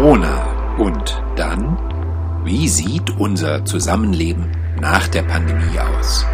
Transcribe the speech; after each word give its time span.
Corona. 0.00 0.76
Und 0.78 1.22
dann? 1.36 1.76
Wie 2.42 2.68
sieht 2.68 3.18
unser 3.18 3.66
Zusammenleben 3.66 4.50
nach 4.80 5.08
der 5.08 5.20
Pandemie 5.20 5.78
aus? 5.78 6.24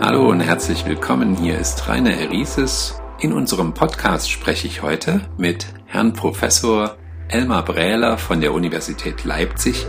Hallo 0.00 0.30
und 0.30 0.40
herzlich 0.40 0.86
willkommen. 0.86 1.36
Hier 1.36 1.58
ist 1.58 1.86
Rainer 1.90 2.14
Erises. 2.14 3.02
In 3.20 3.34
unserem 3.34 3.74
Podcast 3.74 4.30
spreche 4.30 4.66
ich 4.66 4.80
heute 4.80 5.20
mit 5.36 5.66
Herrn 5.84 6.14
Professor 6.14 6.96
Elmar 7.28 7.66
Brähler 7.66 8.16
von 8.16 8.40
der 8.40 8.54
Universität 8.54 9.24
Leipzig. 9.24 9.86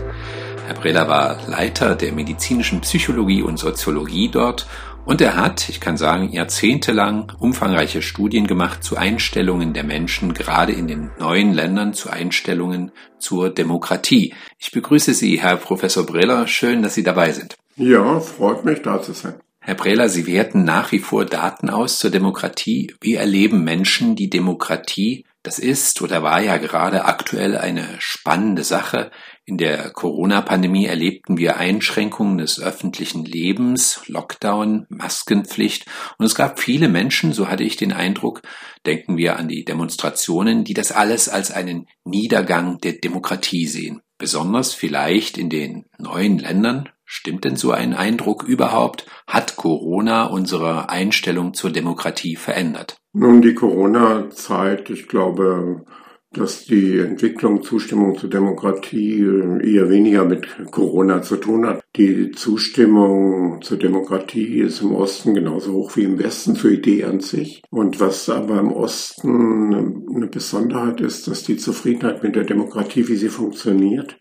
Herr 0.66 0.74
Brähler 0.74 1.08
war 1.08 1.38
Leiter 1.48 1.94
der 1.94 2.12
medizinischen 2.12 2.82
Psychologie 2.82 3.40
und 3.40 3.58
Soziologie 3.58 4.28
dort 4.28 4.66
und 5.10 5.20
er 5.20 5.34
hat, 5.34 5.68
ich 5.68 5.80
kann 5.80 5.96
sagen, 5.96 6.30
jahrzehntelang 6.30 7.32
umfangreiche 7.40 8.00
Studien 8.00 8.46
gemacht 8.46 8.84
zu 8.84 8.96
Einstellungen 8.96 9.74
der 9.74 9.82
Menschen, 9.82 10.34
gerade 10.34 10.72
in 10.72 10.86
den 10.86 11.10
neuen 11.18 11.52
Ländern, 11.52 11.94
zu 11.94 12.10
Einstellungen 12.10 12.92
zur 13.18 13.50
Demokratie. 13.50 14.34
Ich 14.60 14.70
begrüße 14.70 15.12
Sie, 15.12 15.40
Herr 15.40 15.56
Professor 15.56 16.06
Brehler. 16.06 16.46
Schön, 16.46 16.84
dass 16.84 16.94
Sie 16.94 17.02
dabei 17.02 17.32
sind. 17.32 17.56
Ja, 17.74 18.20
freut 18.20 18.64
mich, 18.64 18.82
da 18.82 19.02
zu 19.02 19.12
sein. 19.12 19.34
Herr 19.58 19.74
Brehler, 19.74 20.08
Sie 20.08 20.28
werten 20.28 20.62
nach 20.62 20.92
wie 20.92 21.00
vor 21.00 21.24
Daten 21.24 21.70
aus 21.70 21.98
zur 21.98 22.12
Demokratie. 22.12 22.94
Wie 23.00 23.14
erleben 23.14 23.64
Menschen 23.64 24.14
die 24.14 24.30
Demokratie? 24.30 25.26
Das 25.42 25.58
ist 25.58 26.02
oder 26.02 26.22
war 26.22 26.40
ja 26.40 26.58
gerade 26.58 27.06
aktuell 27.06 27.56
eine 27.56 27.88
spannende 27.98 28.62
Sache. 28.62 29.10
In 29.50 29.58
der 29.58 29.90
Corona-Pandemie 29.90 30.86
erlebten 30.86 31.36
wir 31.36 31.56
Einschränkungen 31.56 32.38
des 32.38 32.60
öffentlichen 32.60 33.24
Lebens, 33.24 34.00
Lockdown, 34.06 34.86
Maskenpflicht 34.90 35.86
und 36.18 36.26
es 36.26 36.36
gab 36.36 36.60
viele 36.60 36.88
Menschen, 36.88 37.32
so 37.32 37.48
hatte 37.48 37.64
ich 37.64 37.76
den 37.76 37.92
Eindruck, 37.92 38.42
denken 38.86 39.16
wir 39.16 39.40
an 39.40 39.48
die 39.48 39.64
Demonstrationen, 39.64 40.62
die 40.62 40.72
das 40.72 40.92
alles 40.92 41.28
als 41.28 41.50
einen 41.50 41.88
Niedergang 42.04 42.78
der 42.78 42.92
Demokratie 42.92 43.66
sehen. 43.66 44.02
Besonders 44.18 44.72
vielleicht 44.72 45.36
in 45.36 45.50
den 45.50 45.86
neuen 45.98 46.38
Ländern. 46.38 46.88
Stimmt 47.04 47.44
denn 47.44 47.56
so 47.56 47.72
ein 47.72 47.92
Eindruck 47.92 48.44
überhaupt? 48.44 49.04
Hat 49.26 49.56
Corona 49.56 50.26
unsere 50.26 50.90
Einstellung 50.90 51.54
zur 51.54 51.72
Demokratie 51.72 52.36
verändert? 52.36 52.98
Nun, 53.12 53.42
die 53.42 53.54
Corona-Zeit, 53.54 54.90
ich 54.90 55.08
glaube, 55.08 55.84
dass 56.32 56.64
die 56.64 56.98
Entwicklung 56.98 57.62
Zustimmung 57.62 58.16
zur 58.16 58.30
Demokratie 58.30 59.18
eher 59.18 59.90
weniger 59.90 60.24
mit 60.24 60.46
Corona 60.70 61.22
zu 61.22 61.36
tun 61.36 61.66
hat. 61.66 61.82
Die 61.96 62.30
Zustimmung 62.30 63.60
zur 63.62 63.78
Demokratie 63.78 64.60
ist 64.60 64.80
im 64.80 64.94
Osten 64.94 65.34
genauso 65.34 65.72
hoch 65.72 65.96
wie 65.96 66.04
im 66.04 66.20
Westen 66.20 66.54
zur 66.54 66.70
Idee 66.70 67.04
an 67.04 67.18
sich. 67.18 67.62
Und 67.70 67.98
was 67.98 68.28
aber 68.28 68.60
im 68.60 68.70
Osten 68.70 70.06
eine 70.14 70.28
Besonderheit 70.28 71.00
ist, 71.00 71.26
dass 71.26 71.42
die 71.42 71.56
Zufriedenheit 71.56 72.22
mit 72.22 72.36
der 72.36 72.44
Demokratie, 72.44 73.08
wie 73.08 73.16
sie 73.16 73.28
funktioniert, 73.28 74.16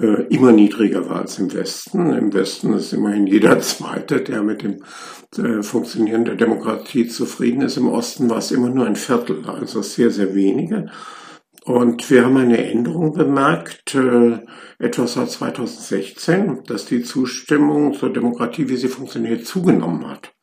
äh, 0.00 0.22
immer 0.34 0.50
niedriger 0.50 1.08
war 1.10 1.20
als 1.20 1.38
im 1.38 1.52
Westen. 1.52 2.10
Im 2.14 2.32
Westen 2.32 2.72
ist 2.72 2.94
immerhin 2.94 3.26
jeder 3.26 3.60
Zweite, 3.60 4.22
der 4.22 4.42
mit 4.42 4.62
dem 4.62 4.82
äh, 5.36 5.62
Funktionieren 5.62 6.24
der 6.24 6.36
Demokratie 6.36 7.06
zufrieden 7.06 7.60
ist. 7.60 7.76
Im 7.76 7.88
Osten 7.88 8.30
war 8.30 8.38
es 8.38 8.50
immer 8.50 8.70
nur 8.70 8.86
ein 8.86 8.96
Viertel, 8.96 9.44
also 9.46 9.82
sehr, 9.82 10.10
sehr 10.10 10.34
wenige. 10.34 10.90
Und 11.64 12.10
wir 12.10 12.26
haben 12.26 12.36
eine 12.36 12.70
Änderung 12.70 13.14
bemerkt, 13.14 13.94
äh, 13.94 14.38
etwa 14.78 15.06
seit 15.06 15.30
2016, 15.30 16.62
dass 16.66 16.84
die 16.84 17.02
Zustimmung 17.02 17.94
zur 17.94 18.12
Demokratie, 18.12 18.68
wie 18.68 18.76
sie 18.76 18.88
funktioniert, 18.88 19.46
zugenommen 19.46 20.06
hat. 20.06 20.33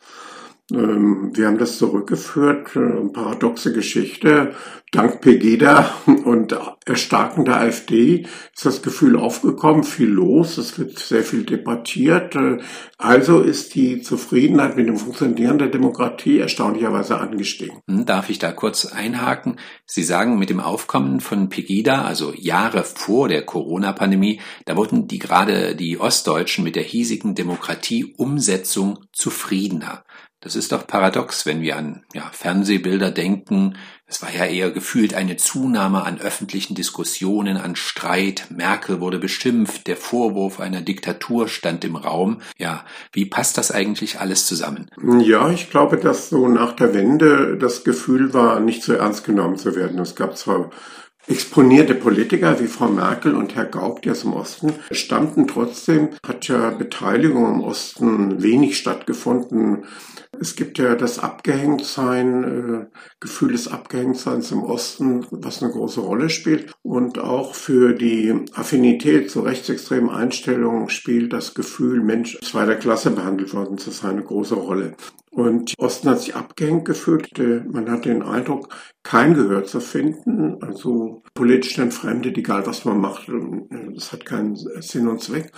Ähm, 0.73 1.31
wir 1.33 1.47
haben 1.47 1.57
das 1.57 1.77
zurückgeführt, 1.77 2.75
äh, 2.75 3.09
paradoxe 3.11 3.73
Geschichte. 3.73 4.53
Dank 4.91 5.21
Pegida 5.21 5.89
und 6.25 6.53
erstarkender 6.85 7.57
AfD 7.57 8.25
ist 8.53 8.65
das 8.65 8.81
Gefühl 8.81 9.15
aufgekommen, 9.15 9.85
viel 9.85 10.09
los, 10.09 10.57
es 10.57 10.77
wird 10.77 10.99
sehr 10.99 11.23
viel 11.23 11.45
debattiert. 11.45 12.35
Äh, 12.35 12.57
also 12.97 13.39
ist 13.39 13.75
die 13.75 14.01
Zufriedenheit 14.01 14.75
mit 14.75 14.87
dem 14.87 14.97
Funktionieren 14.97 15.59
der 15.59 15.69
Demokratie 15.69 16.39
erstaunlicherweise 16.39 17.19
angestiegen. 17.19 17.81
Hm, 17.87 18.05
darf 18.05 18.29
ich 18.29 18.39
da 18.39 18.51
kurz 18.51 18.85
einhaken? 18.85 19.59
Sie 19.85 20.03
sagen, 20.03 20.37
mit 20.37 20.49
dem 20.49 20.59
Aufkommen 20.59 21.21
von 21.21 21.49
Pegida, 21.49 22.03
also 22.03 22.33
Jahre 22.35 22.83
vor 22.83 23.29
der 23.29 23.45
Corona-Pandemie, 23.45 24.41
da 24.65 24.75
wurden 24.75 25.07
die 25.07 25.19
gerade 25.19 25.75
die 25.75 25.99
Ostdeutschen 25.99 26.63
mit 26.63 26.75
der 26.75 26.83
hiesigen 26.83 27.33
Demokratieumsetzung 27.33 28.99
zufriedener. 29.13 30.03
Das 30.43 30.55
ist 30.55 30.71
doch 30.71 30.87
paradox, 30.87 31.45
wenn 31.45 31.61
wir 31.61 31.77
an 31.77 32.03
ja, 32.15 32.23
Fernsehbilder 32.31 33.11
denken. 33.11 33.75
Es 34.07 34.23
war 34.23 34.33
ja 34.33 34.45
eher 34.45 34.71
gefühlt 34.71 35.13
eine 35.13 35.37
Zunahme 35.37 36.03
an 36.03 36.19
öffentlichen 36.19 36.73
Diskussionen, 36.73 37.57
an 37.57 37.75
Streit. 37.75 38.47
Merkel 38.49 38.99
wurde 38.99 39.19
beschimpft, 39.19 39.85
der 39.85 39.97
Vorwurf 39.97 40.59
einer 40.59 40.81
Diktatur 40.81 41.47
stand 41.47 41.85
im 41.85 41.95
Raum. 41.95 42.41
Ja, 42.57 42.83
wie 43.13 43.25
passt 43.25 43.59
das 43.59 43.71
eigentlich 43.71 44.19
alles 44.19 44.47
zusammen? 44.47 44.89
Ja, 45.19 45.51
ich 45.51 45.69
glaube, 45.69 45.97
dass 45.97 46.29
so 46.29 46.47
nach 46.47 46.75
der 46.75 46.95
Wende 46.95 47.57
das 47.57 47.83
Gefühl 47.83 48.33
war, 48.33 48.59
nicht 48.59 48.81
so 48.81 48.93
ernst 48.93 49.23
genommen 49.23 49.57
zu 49.57 49.75
werden. 49.75 49.99
Es 49.99 50.15
gab 50.15 50.37
zwar 50.37 50.71
Exponierte 51.27 51.93
Politiker 51.93 52.59
wie 52.59 52.67
Frau 52.67 52.87
Merkel 52.87 53.35
und 53.35 53.55
Herr 53.55 53.65
Gauck, 53.65 54.01
die 54.01 54.09
aus 54.09 54.21
dem 54.21 54.33
Osten 54.33 54.73
stammten, 54.89 55.47
trotzdem 55.47 56.09
hat 56.27 56.47
ja 56.47 56.71
Beteiligung 56.71 57.53
im 57.53 57.61
Osten 57.61 58.41
wenig 58.41 58.77
stattgefunden. 58.77 59.85
Es 60.41 60.55
gibt 60.55 60.79
ja 60.79 60.95
das 60.95 61.19
Abgehängtsein, 61.19 62.43
äh, 62.43 62.85
Gefühl 63.19 63.51
des 63.51 63.67
Abgehängtseins 63.67 64.51
im 64.51 64.63
Osten, 64.63 65.23
was 65.29 65.61
eine 65.61 65.71
große 65.71 66.01
Rolle 66.01 66.31
spielt. 66.31 66.73
Und 66.81 67.19
auch 67.19 67.53
für 67.53 67.93
die 67.93 68.33
Affinität 68.55 69.29
zu 69.29 69.41
rechtsextremen 69.41 70.09
Einstellungen 70.09 70.89
spielt 70.89 71.31
das 71.31 71.53
Gefühl, 71.53 72.01
Mensch 72.01 72.39
zweiter 72.41 72.75
Klasse 72.75 73.11
behandelt 73.11 73.53
worden 73.53 73.77
zu 73.77 73.91
sein, 73.91 74.13
eine 74.13 74.23
große 74.23 74.55
Rolle. 74.55 74.95
Und 75.33 75.73
Osten 75.77 76.09
hat 76.09 76.19
sich 76.19 76.35
abgehängt 76.35 76.83
gefühlt. 76.83 77.29
Man 77.37 77.89
hat 77.89 78.03
den 78.03 78.21
Eindruck, 78.21 78.67
kein 79.01 79.33
Gehör 79.33 79.63
zu 79.63 79.79
finden. 79.79 80.61
Also 80.61 81.23
politisch 81.33 81.77
Entfremdet, 81.79 82.37
egal 82.37 82.67
was 82.67 82.83
man 82.83 82.99
macht, 82.99 83.31
das 83.95 84.11
hat 84.11 84.25
keinen 84.25 84.55
Sinn 84.55 85.07
und 85.07 85.21
Zweck. 85.21 85.51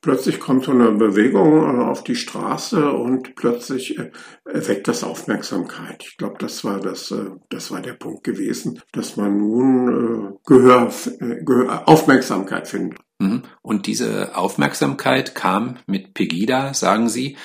Plötzlich 0.00 0.40
kommt 0.40 0.64
so 0.64 0.72
eine 0.72 0.90
Bewegung 0.90 1.80
auf 1.80 2.02
die 2.02 2.16
Straße 2.16 2.90
und 2.90 3.36
plötzlich 3.36 3.96
erweckt 4.44 4.88
das 4.88 5.04
Aufmerksamkeit. 5.04 6.02
Ich 6.04 6.16
glaube, 6.16 6.36
das 6.38 6.64
war 6.64 6.80
das, 6.80 7.10
äh, 7.10 7.30
das 7.48 7.70
war 7.70 7.80
der 7.80 7.94
Punkt 7.94 8.24
gewesen, 8.24 8.80
dass 8.92 9.16
man 9.16 9.38
nun 9.38 9.88
äh, 9.88 10.38
Gehör, 10.44 10.90
äh, 11.20 11.44
Gehör 11.44 11.88
Aufmerksamkeit 11.88 12.68
findet. 12.68 12.98
Mhm. 13.18 13.42
Und 13.62 13.86
diese 13.86 14.36
Aufmerksamkeit 14.36 15.34
kam 15.34 15.76
mit 15.86 16.14
Pegida, 16.14 16.74
sagen 16.74 17.08
Sie, 17.08 17.36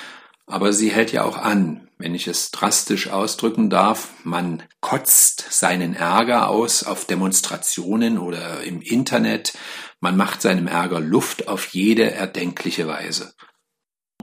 aber 0.48 0.72
sie 0.72 0.90
hält 0.90 1.12
ja 1.12 1.24
auch 1.24 1.36
an, 1.38 1.88
wenn 1.98 2.14
ich 2.14 2.28
es 2.28 2.50
drastisch 2.50 3.10
ausdrücken 3.10 3.70
darf, 3.70 4.12
man 4.24 4.62
kotzt 4.80 5.46
seinen 5.50 5.94
Ärger 5.94 6.48
aus 6.48 6.84
auf 6.84 7.04
Demonstrationen 7.04 8.18
oder 8.18 8.62
im 8.62 8.80
Internet, 8.80 9.52
man 10.00 10.16
macht 10.16 10.42
seinem 10.42 10.68
Ärger 10.68 11.00
Luft 11.00 11.48
auf 11.48 11.66
jede 11.66 12.10
erdenkliche 12.12 12.86
Weise. 12.86 13.32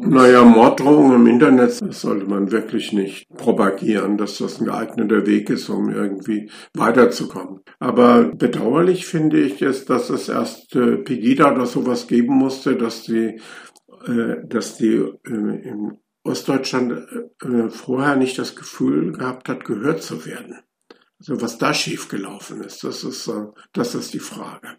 Naja, 0.02 0.44
Morddrohungen 0.44 1.22
im 1.22 1.28
Internet 1.28 1.72
sollte 1.72 2.26
man 2.26 2.52
wirklich 2.52 2.92
nicht 2.92 3.30
propagieren, 3.30 4.18
dass 4.18 4.38
das 4.40 4.60
ein 4.60 4.66
geeigneter 4.66 5.26
Weg 5.26 5.50
ist, 5.50 5.70
um 5.70 5.90
irgendwie 5.90 6.50
weiterzukommen. 6.74 7.62
Aber 7.80 8.26
bedauerlich 8.26 9.06
finde 9.06 9.40
ich 9.40 9.62
es, 9.62 9.86
dass 9.86 10.10
es 10.10 10.28
erst 10.28 10.76
äh, 10.76 10.98
Pegida 10.98 11.54
oder 11.54 11.66
sowas 11.66 12.08
geben 12.08 12.36
musste, 12.36 12.76
dass 12.76 13.04
die, 13.04 13.40
äh, 14.06 14.36
dass 14.46 14.76
die 14.76 14.96
äh, 14.96 15.14
im 15.24 15.98
Ostdeutschland 16.26 17.08
äh, 17.44 17.70
vorher 17.70 18.16
nicht 18.16 18.38
das 18.40 18.56
Gefühl 18.56 19.14
gehabt 19.14 19.48
hat, 19.48 19.64
gehört 19.64 20.04
zu 20.04 20.26
werden. 20.26 20.60
Also 21.20 21.42
was 21.42 21.58
da 21.58 21.74
schiefgelaufen 21.74 22.62
ist, 22.62 22.84
das 22.84 23.04
ist, 23.04 23.28
äh, 23.28 23.46
das 23.74 23.96
ist 23.96 24.14
die 24.14 24.20
Frage. 24.20 24.70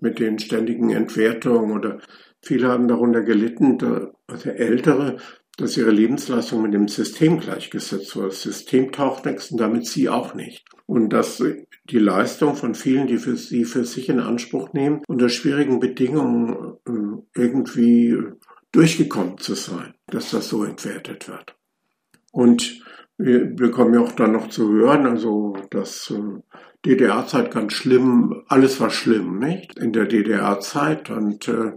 Mit 0.00 0.18
den 0.18 0.38
ständigen 0.38 0.90
Entwertungen 0.90 1.72
oder 1.72 2.00
viele 2.42 2.68
haben 2.68 2.88
darunter 2.88 3.22
gelitten, 3.22 3.78
da, 3.78 4.12
also 4.26 4.50
Ältere, 4.50 5.16
dass 5.56 5.76
ihre 5.76 5.90
Lebensleistung 5.90 6.62
mit 6.62 6.74
dem 6.74 6.88
System 6.88 7.40
gleichgesetzt 7.40 8.14
wurde. 8.16 8.28
Das 8.28 8.42
System 8.42 8.92
taucht 8.92 9.24
nichts 9.24 9.50
und 9.50 9.60
damit 9.60 9.86
sie 9.86 10.08
auch 10.08 10.34
nicht. 10.34 10.64
Und 10.86 11.10
dass 11.10 11.42
die 11.84 11.98
Leistung 11.98 12.56
von 12.56 12.74
vielen, 12.74 13.06
die 13.06 13.18
für 13.18 13.36
sie 13.36 13.64
für 13.64 13.84
sich 13.84 14.08
in 14.08 14.20
Anspruch 14.20 14.72
nehmen, 14.72 15.02
unter 15.06 15.28
schwierigen 15.28 15.80
Bedingungen 15.80 16.76
äh, 16.86 17.40
irgendwie 17.40 18.18
durchgekommen 18.72 19.38
zu 19.38 19.54
sein, 19.54 19.93
dass 20.06 20.30
das 20.30 20.48
so 20.48 20.64
entwertet 20.64 21.28
wird. 21.28 21.56
Und 22.32 22.82
wir 23.16 23.44
bekommen 23.44 23.94
ja 23.94 24.00
auch 24.00 24.12
dann 24.12 24.32
noch 24.32 24.48
zu 24.48 24.72
hören, 24.72 25.06
also 25.06 25.56
dass 25.70 26.10
äh, 26.10 26.40
DDR-Zeit 26.84 27.50
ganz 27.52 27.72
schlimm, 27.72 28.42
alles 28.48 28.80
war 28.80 28.90
schlimm, 28.90 29.38
nicht? 29.38 29.78
In 29.78 29.92
der 29.92 30.06
DDR-Zeit 30.06 31.10
und 31.10 31.48
äh, 31.48 31.72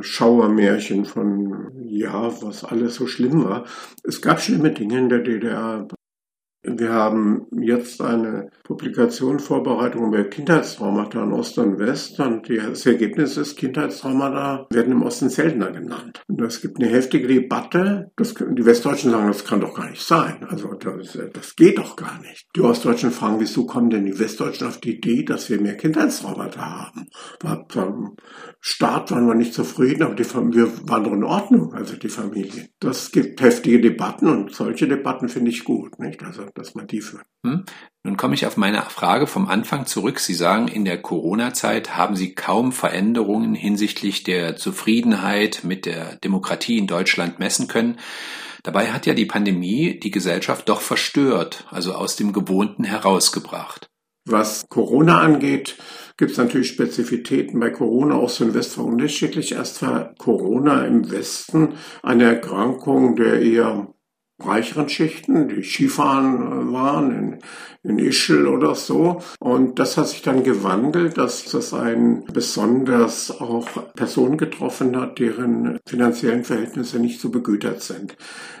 Schauermärchen 0.00 1.04
von, 1.04 1.70
ja, 1.84 2.30
was 2.42 2.64
alles 2.64 2.96
so 2.96 3.06
schlimm 3.06 3.44
war. 3.44 3.66
Es 4.02 4.20
gab 4.20 4.40
schlimme 4.40 4.72
Dinge 4.72 4.98
in 4.98 5.08
der 5.08 5.20
DDR. 5.20 5.86
Wir 6.76 6.92
haben 6.92 7.46
jetzt 7.52 8.00
eine 8.02 8.50
Publikation 8.64 9.38
Vorbereitung 9.38 10.08
über 10.08 10.24
Kindheitstraumata 10.24 11.22
in 11.24 11.32
Ost 11.32 11.58
und 11.58 11.78
West 11.78 12.20
und 12.20 12.48
das 12.48 12.84
Ergebnis 12.84 13.36
ist, 13.36 13.56
Kindheitstraumata 13.56 14.66
werden 14.70 14.92
im 14.92 15.02
Osten 15.02 15.30
seltener 15.30 15.70
genannt. 15.70 16.22
Und 16.26 16.42
es 16.42 16.60
gibt 16.60 16.78
eine 16.78 16.90
heftige 16.90 17.26
Debatte. 17.26 18.10
Das, 18.16 18.34
die 18.34 18.66
Westdeutschen 18.66 19.10
sagen, 19.10 19.28
das 19.28 19.44
kann 19.44 19.60
doch 19.60 19.74
gar 19.74 19.88
nicht 19.88 20.02
sein. 20.02 20.44
Also 20.48 20.74
das, 20.74 21.18
das 21.32 21.56
geht 21.56 21.78
doch 21.78 21.96
gar 21.96 22.20
nicht. 22.20 22.48
Die 22.54 22.60
Ostdeutschen 22.60 23.10
fragen, 23.10 23.40
wieso 23.40 23.66
kommen 23.66 23.90
denn 23.90 24.04
die 24.04 24.18
Westdeutschen 24.18 24.66
auf 24.66 24.78
die 24.78 24.96
Idee, 24.96 25.24
dass 25.24 25.48
wir 25.48 25.60
mehr 25.60 25.76
Kindheitstraumata 25.76 26.60
haben? 26.60 27.08
Beim 27.40 28.16
Staat 28.60 29.10
waren 29.10 29.26
wir 29.26 29.34
nicht 29.34 29.54
zufrieden, 29.54 30.02
aber 30.02 30.14
die, 30.14 30.24
wir 30.24 30.88
waren 30.88 31.04
doch 31.04 31.12
in 31.12 31.24
Ordnung, 31.24 31.72
also 31.74 31.96
die 31.96 32.08
Familie. 32.08 32.68
Das 32.80 33.12
gibt 33.12 33.40
heftige 33.40 33.80
Debatten 33.80 34.26
und 34.26 34.54
solche 34.54 34.88
Debatten 34.88 35.28
finde 35.28 35.50
ich 35.50 35.64
gut, 35.64 35.98
nicht? 35.98 36.22
Also, 36.22 36.46
dass 36.58 36.74
man 36.74 36.86
die 36.86 37.00
führt. 37.00 37.24
Hm? 37.44 37.64
Nun 38.04 38.16
komme 38.16 38.34
ich 38.34 38.46
auf 38.46 38.56
meine 38.56 38.82
Frage 38.82 39.26
vom 39.26 39.48
Anfang 39.48 39.86
zurück. 39.86 40.18
Sie 40.20 40.34
sagen, 40.34 40.68
in 40.68 40.84
der 40.84 41.00
Corona-Zeit 41.00 41.96
haben 41.96 42.16
Sie 42.16 42.34
kaum 42.34 42.72
Veränderungen 42.72 43.54
hinsichtlich 43.54 44.22
der 44.22 44.56
Zufriedenheit 44.56 45.60
mit 45.64 45.86
der 45.86 46.16
Demokratie 46.16 46.78
in 46.78 46.86
Deutschland 46.86 47.38
messen 47.38 47.68
können. 47.68 47.98
Dabei 48.62 48.92
hat 48.92 49.06
ja 49.06 49.14
die 49.14 49.26
Pandemie 49.26 49.98
die 49.98 50.10
Gesellschaft 50.10 50.68
doch 50.68 50.80
verstört, 50.80 51.66
also 51.70 51.94
aus 51.94 52.16
dem 52.16 52.32
Gewohnten 52.32 52.84
herausgebracht. 52.84 53.88
Was 54.26 54.68
Corona 54.68 55.20
angeht, 55.20 55.76
gibt 56.18 56.32
es 56.32 56.36
natürlich 56.36 56.68
Spezifitäten. 56.68 57.60
Bei 57.60 57.70
Corona 57.70 58.18
Ost 58.18 58.42
und 58.42 58.52
West 58.52 58.76
war 58.76 58.84
unterschiedlich. 58.84 59.52
Erst 59.52 59.80
war 59.80 60.14
Corona 60.18 60.84
im 60.84 61.10
Westen 61.10 61.74
eine 62.02 62.24
Erkrankung 62.24 63.16
der 63.16 63.40
eher 63.40 63.94
reicheren 64.40 64.88
Schichten, 64.88 65.48
die 65.48 65.62
Skifahren 65.62 66.72
waren 66.72 67.38
in, 67.82 67.90
in 67.90 67.98
Ischl 67.98 68.46
oder 68.46 68.74
so. 68.74 69.20
Und 69.40 69.78
das 69.78 69.96
hat 69.96 70.08
sich 70.08 70.22
dann 70.22 70.44
gewandelt, 70.44 71.18
dass 71.18 71.44
das 71.46 71.74
ein 71.74 72.24
besonders 72.32 73.40
auch 73.40 73.68
Personen 73.94 74.36
getroffen 74.36 74.98
hat, 74.98 75.18
deren 75.18 75.78
finanziellen 75.86 76.44
Verhältnisse 76.44 76.98
nicht 76.98 77.20
so 77.20 77.30
begütert 77.30 77.82
sind. 77.82 78.16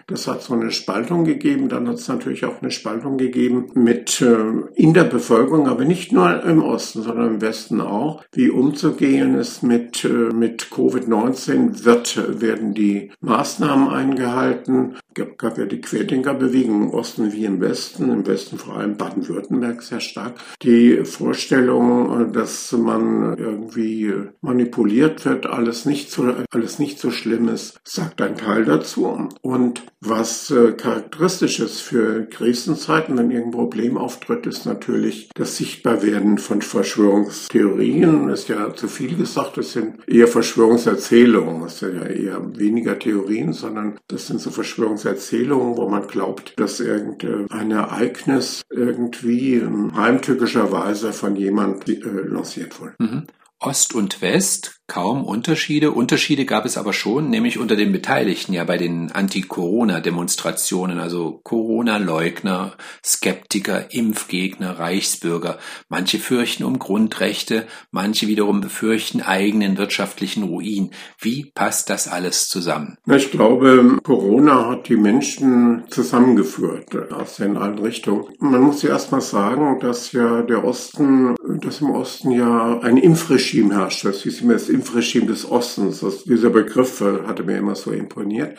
Das 0.08 0.26
hat 0.26 0.42
so 0.42 0.54
eine 0.54 0.70
Spaltung 0.70 1.24
gegeben. 1.24 1.68
Dann 1.68 1.86
hat 1.86 1.96
es 1.96 2.08
natürlich 2.08 2.46
auch 2.46 2.62
eine 2.62 2.70
Spaltung 2.70 3.18
gegeben 3.18 3.70
mit 3.74 4.22
äh, 4.22 4.36
in 4.74 4.94
der 4.94 5.04
Bevölkerung, 5.04 5.68
aber 5.68 5.84
nicht 5.84 6.12
nur 6.12 6.42
im 6.44 6.62
Osten, 6.62 7.02
sondern 7.02 7.34
im 7.34 7.40
Westen 7.42 7.82
auch. 7.82 8.24
Wie 8.32 8.48
umzugehen 8.48 9.34
ist 9.34 9.62
mit, 9.62 10.04
äh, 10.04 10.08
mit 10.08 10.68
Covid-19 10.70 11.84
wird, 11.84 12.40
werden 12.40 12.72
die 12.72 13.12
Maßnahmen 13.20 13.88
eingehalten. 13.88 14.96
Gab, 15.12 15.36
gab 15.36 15.58
ja 15.58 15.66
die 15.68 15.80
Querdenkerbewegung 15.80 16.82
im 16.82 16.90
Osten 16.90 17.32
wie 17.32 17.44
im 17.44 17.60
Westen, 17.60 18.10
im 18.10 18.26
Westen 18.26 18.58
vor 18.58 18.76
allem 18.76 18.96
Baden-Württemberg 18.96 19.82
sehr 19.82 20.00
stark. 20.00 20.34
Die 20.62 21.04
Vorstellung, 21.04 22.32
dass 22.32 22.72
man 22.72 23.36
irgendwie 23.38 24.12
manipuliert 24.40 25.24
wird, 25.24 25.46
alles 25.46 25.84
nicht 25.84 26.10
so, 26.10 26.34
alles 26.50 26.78
nicht 26.78 26.98
so 26.98 27.10
schlimm 27.10 27.48
ist, 27.48 27.80
sagt 27.84 28.20
ein 28.22 28.36
Teil 28.36 28.64
dazu. 28.64 29.28
Und 29.42 29.82
was 30.00 30.50
äh, 30.50 30.72
charakteristisch 30.72 31.60
ist 31.60 31.80
für 31.80 32.24
Krisenzeiten, 32.26 33.18
wenn 33.18 33.30
irgendein 33.30 33.58
Problem 33.58 33.96
auftritt, 33.96 34.46
ist 34.46 34.64
natürlich 34.64 35.28
das 35.34 35.56
Sichtbarwerden 35.56 36.38
von 36.38 36.62
Verschwörungstheorien. 36.62 38.28
Ist 38.28 38.48
ja 38.48 38.72
zu 38.74 38.86
viel 38.88 39.16
gesagt, 39.16 39.56
das 39.56 39.72
sind 39.72 39.96
eher 40.06 40.28
Verschwörungserzählungen. 40.28 41.62
Das 41.62 41.80
sind 41.80 41.96
ja 41.96 42.06
eher 42.06 42.40
weniger 42.56 42.98
Theorien, 42.98 43.52
sondern 43.52 43.98
das 44.06 44.28
sind 44.28 44.40
so 44.40 44.50
Verschwörungserzählungen, 44.50 45.57
wo 45.58 45.88
man 45.88 46.06
glaubt, 46.06 46.54
dass 46.56 46.80
irgendein 46.80 47.70
Ereignis 47.70 48.62
irgendwie 48.70 49.62
heimtückischerweise 49.94 51.12
von 51.12 51.36
jemand 51.36 51.88
äh, 51.88 51.98
lanciert 52.02 52.80
wurde. 52.80 52.94
Mhm. 52.98 53.26
Ost 53.60 53.94
und 53.94 54.22
West 54.22 54.77
kaum 54.88 55.22
Unterschiede. 55.22 55.92
Unterschiede 55.92 56.46
gab 56.46 56.64
es 56.64 56.78
aber 56.78 56.92
schon, 56.92 57.28
nämlich 57.28 57.58
unter 57.58 57.76
den 57.76 57.92
Beteiligten, 57.92 58.54
ja 58.54 58.64
bei 58.64 58.78
den 58.78 59.12
Anti-Corona-Demonstrationen, 59.12 60.98
also 60.98 61.40
Corona-Leugner, 61.44 62.72
Skeptiker, 63.04 63.92
Impfgegner, 63.92 64.78
Reichsbürger. 64.78 65.58
Manche 65.88 66.18
fürchten 66.18 66.64
um 66.64 66.78
Grundrechte, 66.78 67.66
manche 67.90 68.28
wiederum 68.28 68.62
befürchten 68.62 69.20
eigenen 69.20 69.76
wirtschaftlichen 69.76 70.44
Ruin. 70.44 70.90
Wie 71.20 71.52
passt 71.54 71.90
das 71.90 72.08
alles 72.08 72.48
zusammen? 72.48 72.96
Ich 73.06 73.30
glaube, 73.30 73.98
Corona 74.02 74.70
hat 74.70 74.88
die 74.88 74.96
Menschen 74.96 75.84
zusammengeführt 75.90 77.12
aus 77.12 77.36
den 77.36 77.58
allen 77.58 77.78
Richtungen. 77.78 78.24
Man 78.38 78.62
muss 78.62 78.82
ja 78.82 78.90
erst 78.90 79.12
mal 79.12 79.20
sagen, 79.20 79.80
dass 79.80 80.12
ja 80.12 80.40
der 80.42 80.64
Osten, 80.64 81.36
dass 81.60 81.82
im 81.82 81.90
Osten 81.90 82.30
ja 82.30 82.80
ein 82.80 82.96
Impfregime 82.96 83.74
herrscht. 83.74 84.06
Das 84.06 84.22
hieß 84.22 84.40
immer 84.40 84.54
das 84.54 84.70
Impfregime 84.78 85.26
des 85.26 85.50
Ostens. 85.50 86.00
Das, 86.00 86.24
dieser 86.24 86.50
Begriff 86.50 87.00
äh, 87.00 87.26
hatte 87.26 87.42
mir 87.42 87.58
immer 87.58 87.74
so 87.74 87.90
imponiert. 87.90 88.56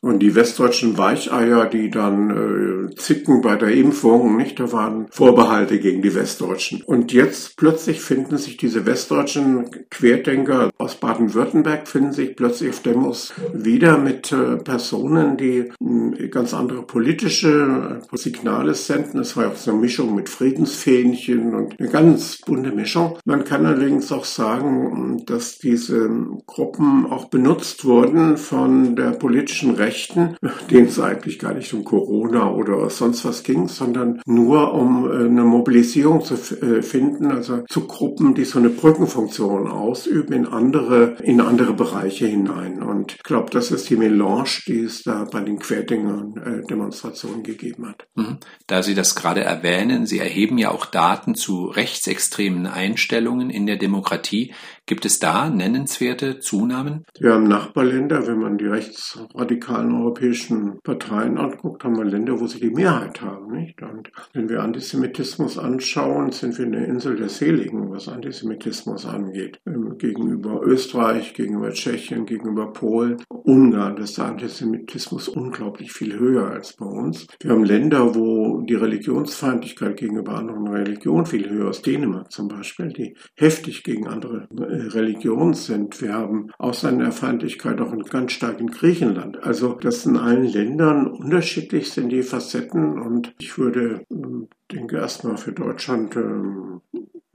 Und 0.00 0.20
die 0.20 0.36
westdeutschen 0.36 0.96
Weicheier, 0.96 1.66
die 1.66 1.90
dann 1.90 2.88
äh, 2.90 2.94
zicken 2.94 3.40
bei 3.40 3.56
der 3.56 3.72
Impfung, 3.72 4.36
nicht, 4.36 4.60
da 4.60 4.70
waren 4.70 5.08
Vorbehalte 5.10 5.80
gegen 5.80 6.02
die 6.02 6.14
Westdeutschen. 6.14 6.82
Und 6.82 7.12
jetzt 7.12 7.56
plötzlich 7.56 8.00
finden 8.00 8.36
sich 8.36 8.56
diese 8.56 8.86
westdeutschen 8.86 9.88
Querdenker 9.90 10.70
aus 10.78 10.94
Baden-Württemberg, 10.94 11.88
finden 11.88 12.12
sich 12.12 12.36
plötzlich 12.36 12.70
auf 12.70 12.80
Demos 12.80 13.34
wieder 13.52 13.98
mit 13.98 14.30
äh, 14.30 14.58
Personen, 14.58 15.36
die 15.36 15.72
äh, 15.80 16.28
ganz 16.28 16.54
andere 16.54 16.82
politische 16.82 18.00
äh, 18.12 18.16
Signale 18.16 18.74
senden. 18.74 19.18
Es 19.18 19.36
war 19.36 19.46
ja 19.46 19.50
auch 19.50 19.56
so 19.56 19.72
eine 19.72 19.80
Mischung 19.80 20.14
mit 20.14 20.28
Friedensfähnchen 20.28 21.56
und 21.56 21.74
eine 21.80 21.88
ganz 21.88 22.38
bunte 22.46 22.70
Mischung. 22.70 23.18
Man 23.24 23.42
kann 23.42 23.66
allerdings 23.66 24.12
auch 24.12 24.24
sagen, 24.24 25.24
dass 25.26 25.58
diese 25.58 26.08
Gruppen 26.46 27.06
auch 27.06 27.24
benutzt 27.24 27.84
wurden 27.84 28.36
von 28.36 28.94
der 28.94 29.10
politischen 29.10 29.74
Rechte 29.74 29.87
Rechten, 29.88 30.36
denen 30.70 30.88
es 30.88 31.00
eigentlich 31.00 31.38
gar 31.38 31.54
nicht 31.54 31.72
um 31.72 31.82
Corona 31.82 32.52
oder 32.52 32.90
sonst 32.90 33.24
was 33.24 33.42
ging, 33.42 33.68
sondern 33.68 34.20
nur 34.26 34.74
um 34.74 35.10
äh, 35.10 35.24
eine 35.24 35.44
Mobilisierung 35.44 36.22
zu 36.22 36.34
äh, 36.34 36.82
finden, 36.82 37.30
also 37.30 37.64
zu 37.68 37.86
Gruppen, 37.86 38.34
die 38.34 38.44
so 38.44 38.58
eine 38.58 38.68
Brückenfunktion 38.68 39.66
ausüben 39.66 40.34
in 40.34 40.46
andere, 40.46 41.16
in 41.22 41.40
andere 41.40 41.72
Bereiche 41.72 42.26
hinein. 42.26 42.82
Und 42.82 43.14
ich 43.14 43.22
glaube, 43.22 43.50
das 43.50 43.70
ist 43.70 43.88
die 43.88 43.96
Melange, 43.96 44.60
die 44.66 44.80
es 44.80 45.02
da 45.04 45.24
bei 45.24 45.40
den 45.40 45.58
Querdenker-Demonstrationen 45.58 47.42
gegeben 47.42 47.88
hat. 47.88 48.06
Mhm. 48.14 48.38
Da 48.66 48.82
Sie 48.82 48.94
das 48.94 49.14
gerade 49.14 49.42
erwähnen, 49.42 50.04
Sie 50.04 50.18
erheben 50.18 50.58
ja 50.58 50.70
auch 50.70 50.84
Daten 50.84 51.34
zu 51.34 51.66
rechtsextremen 51.66 52.66
Einstellungen 52.66 53.48
in 53.48 53.66
der 53.66 53.76
Demokratie. 53.76 54.52
Gibt 54.88 55.04
es 55.04 55.18
da 55.18 55.50
nennenswerte 55.50 56.40
Zunahmen? 56.40 57.04
Wir 57.20 57.34
haben 57.34 57.46
Nachbarländer, 57.46 58.26
wenn 58.26 58.38
man 58.38 58.56
die 58.56 58.64
rechtsradikalen 58.64 59.94
europäischen 59.94 60.80
Parteien 60.80 61.36
anguckt, 61.36 61.84
haben 61.84 61.98
wir 61.98 62.06
Länder, 62.06 62.40
wo 62.40 62.46
sie 62.46 62.58
die 62.58 62.70
Mehrheit 62.70 63.20
haben. 63.20 63.52
Nicht? 63.52 63.82
Und 63.82 64.10
wenn 64.32 64.48
wir 64.48 64.62
Antisemitismus 64.62 65.58
anschauen, 65.58 66.32
sind 66.32 66.56
wir 66.56 66.64
eine 66.64 66.86
Insel 66.86 67.16
der 67.16 67.28
Seligen, 67.28 67.90
was 67.90 68.08
Antisemitismus 68.08 69.04
angeht. 69.04 69.60
Ähm, 69.66 69.98
gegenüber 69.98 70.62
Österreich, 70.62 71.34
gegenüber 71.34 71.70
Tschechien, 71.70 72.24
gegenüber 72.24 72.72
Polen, 72.72 73.22
Ungarn 73.28 73.98
ist 73.98 74.16
der 74.16 74.24
Antisemitismus 74.24 75.28
unglaublich 75.28 75.92
viel 75.92 76.18
höher 76.18 76.50
als 76.50 76.72
bei 76.72 76.86
uns. 76.86 77.26
Wir 77.40 77.50
haben 77.50 77.64
Länder, 77.64 78.14
wo 78.14 78.62
die 78.62 78.74
Religionsfeindlichkeit 78.74 79.98
gegenüber 79.98 80.36
anderen 80.38 80.66
Religionen 80.66 81.26
viel 81.26 81.50
höher 81.50 81.68
ist. 81.68 81.84
Dänemark 81.84 82.32
zum 82.32 82.48
Beispiel, 82.48 82.88
die 82.88 83.14
heftig 83.36 83.84
gegen 83.84 84.08
andere 84.08 84.48
Religion 84.80 85.54
sind. 85.54 86.00
Wir 86.00 86.14
haben 86.14 86.50
Ausländerfeindlichkeit 86.58 87.80
auch 87.80 87.92
in, 87.92 88.02
ganz 88.02 88.32
stark 88.32 88.60
in 88.60 88.68
Griechenland. 88.68 89.42
Also 89.42 89.74
das 89.74 90.06
in 90.06 90.16
allen 90.16 90.44
Ländern 90.44 91.06
unterschiedlich 91.06 91.90
sind 91.92 92.10
die 92.10 92.22
Facetten 92.22 93.00
und 93.00 93.34
ich 93.38 93.58
würde, 93.58 94.04
ähm, 94.10 94.48
denke 94.72 94.96
erstmal 94.96 95.36
für 95.36 95.52
Deutschland, 95.52 96.16
ähm, 96.16 96.80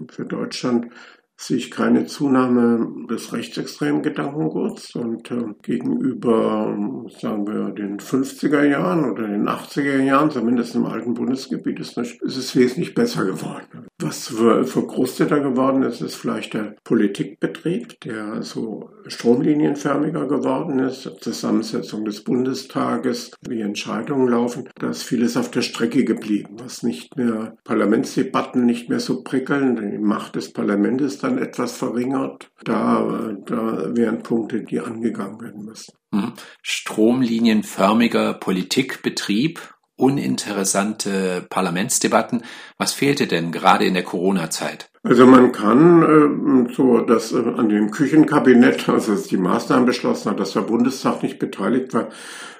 für 0.09 0.25
Deutschland 0.25 0.87
sehe 1.35 1.57
ich 1.57 1.71
keine 1.71 2.05
Zunahme 2.05 3.07
des 3.09 3.33
rechtsextremen 3.33 4.01
Gedankenguts 4.01 4.95
und 4.95 5.29
äh, 5.31 5.53
gegenüber, 5.61 6.77
sagen 7.19 7.47
wir, 7.47 7.71
den 7.71 7.99
50er 7.99 8.63
Jahren 8.63 9.11
oder 9.11 9.27
den 9.27 9.47
80er 9.47 10.01
Jahren, 10.01 10.31
zumindest 10.31 10.75
im 10.75 10.85
alten 10.85 11.13
Bundesgebiet, 11.13 11.79
ist, 11.79 11.97
nicht, 11.97 12.21
ist 12.21 12.37
es 12.37 12.55
wesentlich 12.55 12.93
besser 12.93 13.25
geworden. 13.25 13.82
Was 14.03 14.27
für, 14.27 14.65
für 14.65 14.83
geworden 14.83 15.83
ist, 15.83 16.01
ist 16.01 16.15
vielleicht 16.15 16.53
der 16.53 16.75
Politikbetrieb, 16.83 18.01
der 18.01 18.43
so 18.43 18.89
stromlinienförmiger 19.07 20.27
geworden 20.27 20.79
ist, 20.79 21.09
Zusammensetzung 21.21 22.03
des 22.03 22.23
Bundestages, 22.23 23.31
wie 23.47 23.61
Entscheidungen 23.61 24.27
laufen. 24.27 24.69
Da 24.75 24.89
ist 24.89 25.03
vieles 25.03 25.37
auf 25.37 25.51
der 25.51 25.61
Strecke 25.61 26.03
geblieben, 26.03 26.57
was 26.59 26.83
nicht 26.83 27.15
mehr 27.15 27.55
Parlamentsdebatten 27.63 28.65
nicht 28.65 28.89
mehr 28.89 28.99
so 28.99 29.23
prickeln, 29.23 29.91
die 29.91 29.97
Macht 29.97 30.35
des 30.35 30.51
Parlaments 30.51 31.19
dann 31.19 31.37
etwas 31.37 31.77
verringert. 31.77 32.51
Da, 32.63 33.35
da 33.45 33.95
wären 33.95 34.21
Punkte, 34.23 34.63
die 34.63 34.79
angegangen 34.79 35.41
werden 35.41 35.65
müssen. 35.65 35.93
Mhm. 36.11 36.33
Stromlinienförmiger 36.61 38.35
Politikbetrieb 38.35 39.72
uninteressante 40.03 41.45
Parlamentsdebatten. 41.49 42.43
Was 42.77 42.91
fehlte 42.91 43.25
denn 43.27 43.51
gerade 43.51 43.85
in 43.85 43.93
der 43.93 44.03
Corona-Zeit? 44.03 44.89
Also 45.03 45.25
man 45.25 45.51
kann 45.51 46.67
äh, 46.67 46.73
so, 46.73 46.99
dass 46.99 47.33
äh, 47.33 47.37
an 47.37 47.69
dem 47.69 47.91
Küchenkabinett, 47.91 48.89
also 48.89 49.13
dass 49.13 49.23
die 49.23 49.37
Maßnahmen 49.37 49.85
beschlossen 49.85 50.31
hat, 50.31 50.39
dass 50.39 50.53
der 50.53 50.61
Bundestag 50.61 51.23
nicht 51.23 51.39
beteiligt 51.39 51.93
war, 51.93 52.09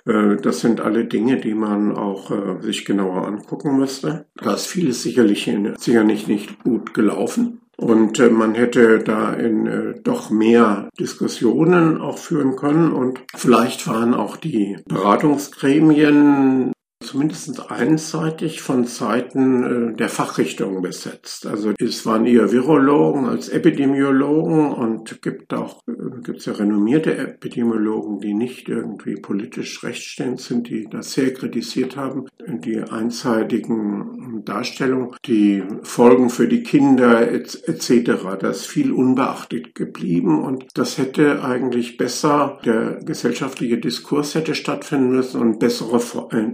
äh, 0.05 0.37
das 0.41 0.61
sind 0.61 0.81
alle 0.81 1.05
Dinge, 1.05 1.37
die 1.37 1.53
man 1.53 1.95
auch 1.95 2.31
äh, 2.31 2.61
sich 2.61 2.85
genauer 2.85 3.27
angucken 3.27 3.77
müsste. 3.77 4.25
Da 4.35 4.53
ist 4.53 4.67
vieles 4.67 5.03
sicherlich 5.03 5.49
sicherlich 5.77 6.27
nicht 6.27 6.63
gut 6.63 6.93
gelaufen. 6.93 7.59
Und 7.77 8.19
äh, 8.19 8.29
man 8.29 8.53
hätte 8.55 8.99
da 8.99 9.33
in 9.33 9.65
äh, 9.67 9.93
doch 10.03 10.29
mehr 10.29 10.89
Diskussionen 10.99 11.99
auch 11.99 12.17
führen 12.17 12.55
können 12.55 12.91
und 12.91 13.19
vielleicht 13.35 13.87
waren 13.87 14.13
auch 14.13 14.37
die 14.37 14.77
Beratungsgremien 14.87 16.71
zumindest 17.03 17.71
einseitig 17.71 18.61
von 18.61 18.85
Seiten 18.85 19.91
äh, 19.91 19.95
der 19.95 20.09
Fachrichtungen 20.09 20.81
besetzt. 20.81 21.45
Also 21.45 21.73
es 21.77 22.05
waren 22.05 22.25
eher 22.25 22.51
Virologen 22.51 23.25
als 23.25 23.49
Epidemiologen 23.49 24.71
und 24.71 25.21
gibt 25.21 25.53
auch 25.53 25.81
äh, 25.87 26.21
gibt 26.23 26.39
es 26.39 26.45
ja 26.45 26.53
renommierte 26.53 27.15
Epidemiologen, 27.15 28.19
die 28.19 28.33
nicht 28.33 28.69
irgendwie 28.69 29.15
politisch 29.15 29.83
rechtsstehend 29.83 30.39
sind, 30.39 30.69
die 30.69 30.87
das 30.89 31.13
sehr 31.13 31.33
kritisiert 31.33 31.95
haben, 31.97 32.27
die 32.47 32.79
einseitigen 32.79 34.22
Darstellungen, 34.45 35.15
die 35.25 35.63
Folgen 35.83 36.29
für 36.29 36.47
die 36.47 36.63
Kinder 36.63 37.31
etc. 37.31 38.37
Das 38.39 38.57
ist 38.57 38.65
viel 38.67 38.91
unbeachtet 38.91 39.75
geblieben 39.75 40.43
und 40.43 40.65
das 40.75 40.97
hätte 40.97 41.43
eigentlich 41.43 41.97
besser 41.97 42.59
der 42.65 42.99
gesellschaftliche 43.03 43.77
Diskurs 43.77 44.35
hätte 44.35 44.55
stattfinden 44.55 45.09
müssen 45.09 45.41
und 45.41 45.59
bessere 45.59 46.01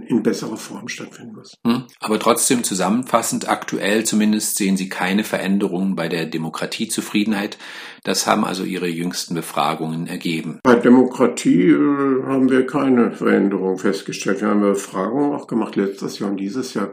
in 0.08 0.22
bessere 0.22 0.40
besserer 0.40 0.56
Form 0.56 0.88
stattfinden 0.88 1.34
muss. 1.34 1.56
Hm. 1.66 1.84
Aber 2.00 2.18
trotzdem 2.18 2.64
zusammenfassend, 2.64 3.48
aktuell 3.48 4.04
zumindest 4.04 4.56
sehen 4.56 4.76
Sie 4.76 4.88
keine 4.88 5.24
Veränderungen 5.24 5.96
bei 5.96 6.08
der 6.08 6.26
Demokratiezufriedenheit. 6.26 7.58
Das 8.04 8.26
haben 8.26 8.44
also 8.44 8.64
Ihre 8.64 8.88
jüngsten 8.88 9.34
Befragungen 9.34 10.06
ergeben. 10.06 10.60
Bei 10.62 10.76
Demokratie 10.76 11.70
äh, 11.70 12.22
haben 12.26 12.50
wir 12.50 12.66
keine 12.66 13.12
Veränderung 13.12 13.78
festgestellt. 13.78 14.40
Wir 14.40 14.48
haben 14.48 14.60
Befragungen 14.60 15.34
auch 15.34 15.46
gemacht 15.46 15.76
letztes 15.76 16.18
Jahr 16.18 16.30
und 16.30 16.38
dieses 16.38 16.74
Jahr 16.74 16.90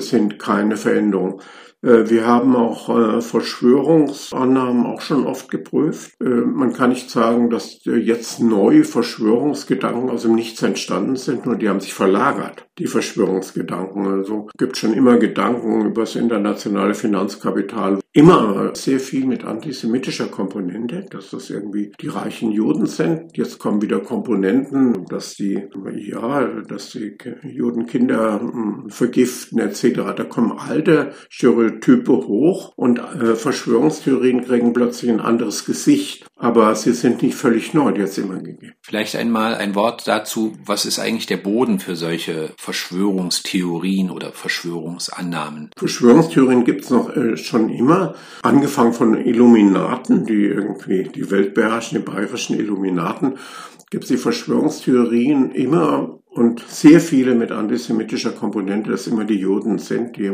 sind 0.00 0.38
keine 0.38 0.76
Veränderungen. 0.76 1.40
Äh, 1.82 2.10
wir 2.10 2.26
haben 2.26 2.56
auch 2.56 2.88
äh, 2.88 3.20
Verschwörungsannahmen 3.20 4.86
auch 4.86 5.00
schon 5.00 5.26
oft 5.26 5.50
geprüft. 5.50 6.12
Äh, 6.20 6.24
man 6.24 6.72
kann 6.72 6.90
nicht 6.90 7.10
sagen, 7.10 7.50
dass 7.50 7.80
jetzt 7.84 8.40
neue 8.40 8.84
Verschwörungsgedanken 8.84 10.10
aus 10.10 10.22
dem 10.22 10.34
Nichts 10.34 10.62
entstanden 10.62 11.16
sind, 11.16 11.46
nur 11.46 11.56
die 11.56 11.68
haben 11.68 11.80
sich 11.80 11.94
verlagert, 11.94 12.67
die 12.78 12.86
Verschwörungsgedanken. 12.86 14.06
Also 14.06 14.48
gibt 14.56 14.76
schon 14.76 14.94
immer 14.94 15.18
Gedanken 15.18 15.86
über 15.86 16.02
das 16.02 16.16
internationale 16.16 16.94
Finanzkapital, 16.94 18.00
immer 18.12 18.72
sehr 18.74 19.00
viel 19.00 19.26
mit 19.26 19.44
antisemitischer 19.44 20.28
Komponente, 20.28 21.06
dass 21.10 21.30
das 21.30 21.50
irgendwie 21.50 21.92
die 22.00 22.08
reichen 22.08 22.50
Juden 22.52 22.86
sind. 22.86 23.36
Jetzt 23.36 23.58
kommen 23.58 23.82
wieder 23.82 24.00
Komponenten, 24.00 25.06
dass 25.06 25.34
die, 25.34 25.62
ja, 25.96 26.46
dass 26.68 26.90
die 26.90 27.16
Juden 27.42 27.86
Kinder 27.86 28.40
hm, 28.40 28.86
vergiften 28.88 29.58
etc. 29.58 30.14
Da 30.16 30.24
kommen 30.24 30.52
alte 30.52 31.12
Stereotype 31.28 31.78
Stereotype 31.78 32.12
hoch 32.12 32.72
und 32.76 32.98
äh, 32.98 33.34
Verschwörungstheorien 33.34 34.44
kriegen 34.44 34.72
plötzlich 34.72 35.10
ein 35.10 35.20
anderes 35.20 35.64
Gesicht. 35.64 36.26
Aber 36.36 36.74
sie 36.74 36.92
sind 36.92 37.22
nicht 37.22 37.34
völlig 37.34 37.74
neu, 37.74 37.92
die 37.92 38.02
hat 38.02 38.10
es 38.10 38.18
immer 38.18 38.38
gegeben. 38.38 38.74
Vielleicht 38.82 39.16
einmal 39.16 39.54
ein 39.54 39.74
Wort 39.74 40.06
dazu, 40.06 40.56
was 40.64 40.84
ist 40.84 40.98
eigentlich 40.98 41.26
der 41.26 41.38
Boden 41.38 41.80
für 41.80 41.96
solche 41.96 42.52
Verschwörungstheorien 42.68 44.10
oder 44.10 44.30
Verschwörungsannahmen? 44.30 45.70
Verschwörungstheorien 45.74 46.66
gibt 46.66 46.84
es 46.84 46.90
noch 46.90 47.08
äh, 47.16 47.38
schon 47.38 47.70
immer, 47.70 48.14
angefangen 48.42 48.92
von 48.92 49.16
Illuminaten, 49.16 50.26
die 50.26 50.44
irgendwie 50.44 51.04
die 51.04 51.30
Welt 51.30 51.54
beherrschen, 51.54 51.98
die 51.98 52.04
bayerischen 52.04 52.58
Illuminaten 52.58 53.38
gibt 53.90 54.04
es 54.04 54.10
die 54.10 54.18
Verschwörungstheorien 54.18 55.52
immer 55.52 56.17
und 56.38 56.60
sehr 56.68 57.00
viele 57.00 57.34
mit 57.34 57.50
antisemitischer 57.50 58.30
Komponente, 58.30 58.92
dass 58.92 59.08
immer 59.08 59.24
die 59.24 59.40
Juden 59.40 59.78
sind, 59.78 60.16
die, 60.16 60.30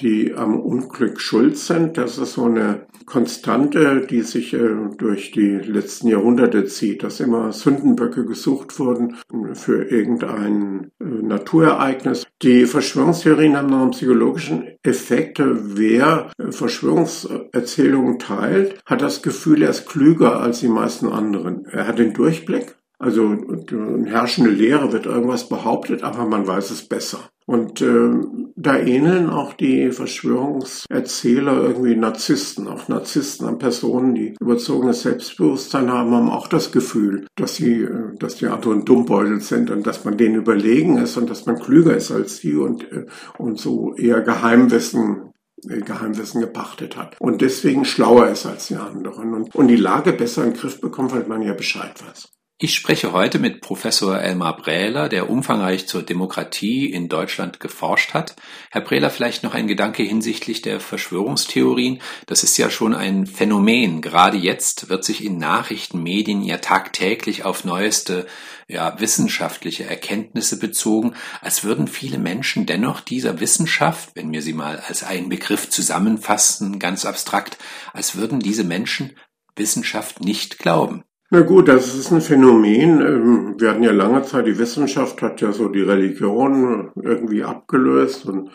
die 0.00 0.34
am 0.34 0.58
Unglück 0.58 1.20
schuld 1.20 1.56
sind. 1.56 1.96
Das 1.96 2.18
ist 2.18 2.32
so 2.32 2.46
eine 2.46 2.86
Konstante, 3.06 4.04
die 4.10 4.22
sich 4.22 4.52
äh, 4.52 4.58
durch 4.98 5.30
die 5.30 5.58
letzten 5.58 6.08
Jahrhunderte 6.08 6.64
zieht, 6.64 7.04
dass 7.04 7.20
immer 7.20 7.52
Sündenböcke 7.52 8.26
gesucht 8.26 8.80
wurden 8.80 9.16
für 9.54 9.84
irgendein 9.84 10.90
äh, 11.00 11.04
Naturereignis. 11.04 12.26
Die 12.42 12.66
Verschwörungstheorien 12.66 13.56
haben 13.56 13.70
noch 13.70 13.82
einen 13.82 13.90
psychologischen 13.92 14.66
Effekt. 14.82 15.40
Wer 15.40 16.32
äh, 16.38 16.50
Verschwörungserzählungen 16.50 18.18
teilt, 18.18 18.80
hat 18.84 19.02
das 19.02 19.22
Gefühl, 19.22 19.62
er 19.62 19.70
ist 19.70 19.86
klüger 19.86 20.40
als 20.40 20.60
die 20.60 20.68
meisten 20.68 21.06
anderen. 21.06 21.64
Er 21.66 21.86
hat 21.86 22.00
den 22.00 22.12
Durchblick 22.12 22.77
also 22.98 23.28
eine 23.28 24.10
herrschende 24.10 24.50
Lehre 24.50 24.92
wird 24.92 25.06
irgendwas 25.06 25.48
behauptet, 25.48 26.02
aber 26.02 26.26
man 26.26 26.46
weiß 26.46 26.70
es 26.72 26.82
besser. 26.82 27.30
Und 27.46 27.80
äh, 27.80 28.10
da 28.56 28.76
ähneln 28.76 29.30
auch 29.30 29.54
die 29.54 29.90
Verschwörungserzähler 29.90 31.62
irgendwie 31.62 31.96
Narzissten. 31.96 32.68
Auch 32.68 32.88
Narzissten 32.88 33.46
an 33.46 33.58
Personen, 33.58 34.14
die 34.14 34.34
überzogenes 34.38 35.02
Selbstbewusstsein 35.02 35.90
haben, 35.90 36.10
haben 36.10 36.28
auch 36.28 36.48
das 36.48 36.72
Gefühl, 36.72 37.26
dass 37.36 37.54
sie, 37.54 37.84
äh, 37.84 38.16
dass 38.18 38.36
die 38.36 38.48
anderen 38.48 38.84
Dummbeutel 38.84 39.40
sind 39.40 39.70
und 39.70 39.86
dass 39.86 40.04
man 40.04 40.18
denen 40.18 40.34
überlegen 40.34 40.98
ist 40.98 41.16
und 41.16 41.30
dass 41.30 41.46
man 41.46 41.58
klüger 41.58 41.96
ist 41.96 42.10
als 42.10 42.38
sie 42.38 42.56
und, 42.56 42.82
äh, 42.92 43.06
und 43.38 43.58
so 43.58 43.94
eher 43.94 44.20
Geheimwissen 44.20 45.32
äh, 45.68 45.80
Geheimwissen 45.80 46.40
gepachtet 46.40 46.96
hat 46.96 47.16
und 47.18 47.40
deswegen 47.40 47.84
schlauer 47.84 48.28
ist 48.28 48.44
als 48.44 48.66
die 48.66 48.76
anderen 48.76 49.32
und, 49.32 49.54
und 49.54 49.68
die 49.68 49.76
Lage 49.76 50.12
besser 50.12 50.44
in 50.44 50.52
den 50.52 50.60
Griff 50.60 50.80
bekommt, 50.80 51.12
weil 51.12 51.26
man 51.26 51.42
ja 51.42 51.54
Bescheid 51.54 51.94
weiß. 52.06 52.28
Ich 52.60 52.74
spreche 52.74 53.12
heute 53.12 53.38
mit 53.38 53.60
Professor 53.60 54.20
Elmar 54.20 54.56
Brähler, 54.56 55.08
der 55.08 55.30
umfangreich 55.30 55.86
zur 55.86 56.02
Demokratie 56.02 56.92
in 56.92 57.08
Deutschland 57.08 57.60
geforscht 57.60 58.14
hat. 58.14 58.34
Herr 58.72 58.80
Brähler, 58.80 59.10
vielleicht 59.10 59.44
noch 59.44 59.54
ein 59.54 59.68
Gedanke 59.68 60.02
hinsichtlich 60.02 60.60
der 60.60 60.80
Verschwörungstheorien. 60.80 62.02
Das 62.26 62.42
ist 62.42 62.56
ja 62.56 62.68
schon 62.68 62.96
ein 62.96 63.28
Phänomen. 63.28 64.00
Gerade 64.00 64.38
jetzt 64.38 64.88
wird 64.88 65.04
sich 65.04 65.24
in 65.24 65.38
Nachrichtenmedien 65.38 66.42
ja 66.42 66.56
tagtäglich 66.56 67.44
auf 67.44 67.64
neueste 67.64 68.26
ja, 68.66 68.98
wissenschaftliche 68.98 69.84
Erkenntnisse 69.84 70.58
bezogen, 70.58 71.14
als 71.40 71.62
würden 71.62 71.86
viele 71.86 72.18
Menschen 72.18 72.66
dennoch 72.66 73.00
dieser 73.00 73.38
Wissenschaft, 73.38 74.10
wenn 74.16 74.32
wir 74.32 74.42
sie 74.42 74.52
mal 74.52 74.80
als 74.80 75.04
einen 75.04 75.28
Begriff 75.28 75.70
zusammenfassen, 75.70 76.80
ganz 76.80 77.04
abstrakt, 77.04 77.56
als 77.92 78.16
würden 78.16 78.40
diese 78.40 78.64
Menschen 78.64 79.16
Wissenschaft 79.54 80.24
nicht 80.24 80.58
glauben. 80.58 81.04
Na 81.30 81.42
gut, 81.42 81.68
das 81.68 81.94
ist 81.94 82.10
ein 82.10 82.22
Phänomen. 82.22 83.02
Ähm, 83.02 83.54
wir 83.58 83.70
hatten 83.70 83.82
ja 83.82 83.92
lange 83.92 84.22
Zeit, 84.22 84.46
die 84.46 84.58
Wissenschaft 84.58 85.20
hat 85.20 85.42
ja 85.42 85.52
so 85.52 85.68
die 85.68 85.82
Religion 85.82 86.90
irgendwie 86.96 87.44
abgelöst 87.44 88.24
und 88.24 88.50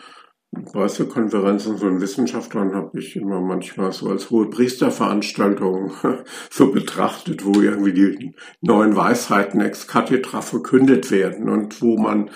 Pressekonferenzen 0.72 1.78
von 1.78 2.00
Wissenschaftlern 2.00 2.74
habe 2.74 2.98
ich 2.98 3.16
immer 3.16 3.40
manchmal 3.40 3.92
so 3.92 4.08
als 4.08 4.30
hohe 4.30 4.50
Priesterveranstaltung 4.50 5.92
so 6.50 6.72
betrachtet, 6.72 7.44
wo 7.44 7.60
irgendwie 7.60 7.92
die 7.92 8.34
neuen 8.60 8.96
Weisheiten 8.96 9.60
ex 9.60 9.86
cathedra 9.86 10.42
verkündet 10.42 11.10
werden 11.12 11.48
und 11.48 11.80
wo 11.80 11.96
man 11.96 12.30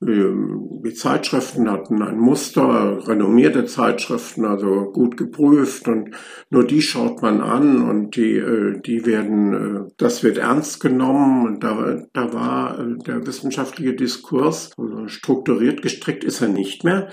die 0.00 0.94
Zeitschriften 0.94 1.68
hatten 1.68 2.02
ein 2.02 2.18
Muster, 2.18 3.08
renommierte 3.08 3.64
Zeitschriften, 3.66 4.44
also 4.44 4.92
gut 4.92 5.16
geprüft 5.16 5.88
und 5.88 6.14
nur 6.50 6.64
die 6.64 6.82
schaut 6.82 7.20
man 7.20 7.40
an 7.40 7.82
und 7.82 8.14
die, 8.14 8.36
äh, 8.36 8.80
die 8.80 9.06
werden, 9.06 9.52
äh, 9.86 9.90
das 9.96 10.22
wird 10.22 10.38
ernst 10.38 10.78
genommen 10.80 11.46
und 11.46 11.64
da, 11.64 12.04
da 12.12 12.32
war 12.32 12.78
äh, 12.78 12.96
der 13.04 13.26
wissenschaftliche 13.26 13.94
Diskurs 13.94 14.70
also 14.78 15.08
strukturiert 15.08 15.82
gestrickt 15.82 16.22
ist 16.22 16.42
er 16.42 16.48
nicht 16.48 16.84
mehr. 16.84 17.08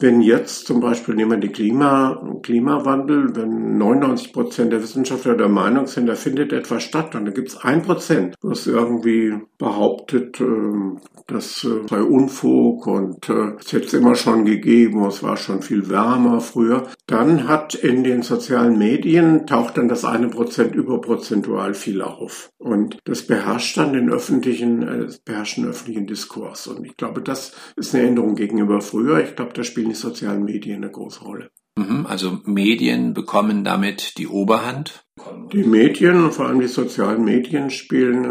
Wenn 0.00 0.22
jetzt 0.22 0.66
zum 0.66 0.80
Beispiel 0.80 1.14
nehmen 1.14 1.32
wir 1.32 1.38
den 1.38 1.52
Klima, 1.52 2.38
Klimawandel, 2.42 3.36
wenn 3.36 3.76
99 3.76 4.32
Prozent 4.32 4.72
der 4.72 4.82
Wissenschaftler 4.82 5.36
der 5.36 5.50
Meinung 5.50 5.86
sind, 5.86 6.06
da 6.06 6.14
findet 6.14 6.54
etwas 6.54 6.84
statt, 6.84 7.14
und 7.14 7.26
da 7.26 7.30
gibt 7.30 7.48
es 7.48 7.58
ein 7.58 7.82
Prozent, 7.82 8.34
was 8.40 8.66
irgendwie 8.66 9.34
behauptet, 9.58 10.40
ähm, 10.40 11.00
das 11.26 11.66
sei 11.88 12.02
Unfug 12.02 12.86
und 12.86 13.28
äh, 13.28 13.52
es 13.60 13.72
hätte 13.72 13.86
es 13.86 13.92
immer 13.92 14.14
schon 14.14 14.46
gegeben, 14.46 15.04
es 15.04 15.22
war 15.22 15.36
schon 15.36 15.60
viel 15.60 15.88
wärmer 15.90 16.40
früher, 16.40 16.88
dann 17.10 17.48
hat 17.48 17.74
in 17.74 18.04
den 18.04 18.22
sozialen 18.22 18.78
Medien 18.78 19.46
taucht 19.46 19.76
dann 19.76 19.88
das 19.88 20.04
eine 20.04 20.28
Prozent 20.28 20.74
überprozentual 20.74 21.74
viel 21.74 22.02
auf. 22.02 22.50
Und 22.58 22.98
das 23.04 23.26
beherrscht 23.26 23.76
dann 23.76 23.92
den 23.92 24.10
öffentlichen, 24.10 24.82
äh, 24.82 25.08
beherrscht 25.24 25.56
den 25.56 25.66
öffentlichen 25.66 26.06
Diskurs. 26.06 26.68
Und 26.68 26.84
ich 26.84 26.96
glaube, 26.96 27.20
das 27.20 27.52
ist 27.76 27.94
eine 27.94 28.06
Änderung 28.06 28.36
gegenüber 28.36 28.80
früher. 28.80 29.22
Ich 29.24 29.34
glaube, 29.34 29.52
da 29.54 29.64
spielen 29.64 29.88
die 29.88 29.94
sozialen 29.94 30.44
Medien 30.44 30.76
eine 30.76 30.92
große 30.92 31.24
Rolle. 31.24 31.50
Mhm, 31.76 32.06
also 32.06 32.38
Medien 32.44 33.14
bekommen 33.14 33.64
damit 33.64 34.18
die 34.18 34.28
Oberhand? 34.28 35.04
Die 35.52 35.64
Medien, 35.64 36.30
vor 36.30 36.46
allem 36.46 36.60
die 36.60 36.68
sozialen 36.68 37.24
Medien, 37.24 37.70
spielen 37.70 38.24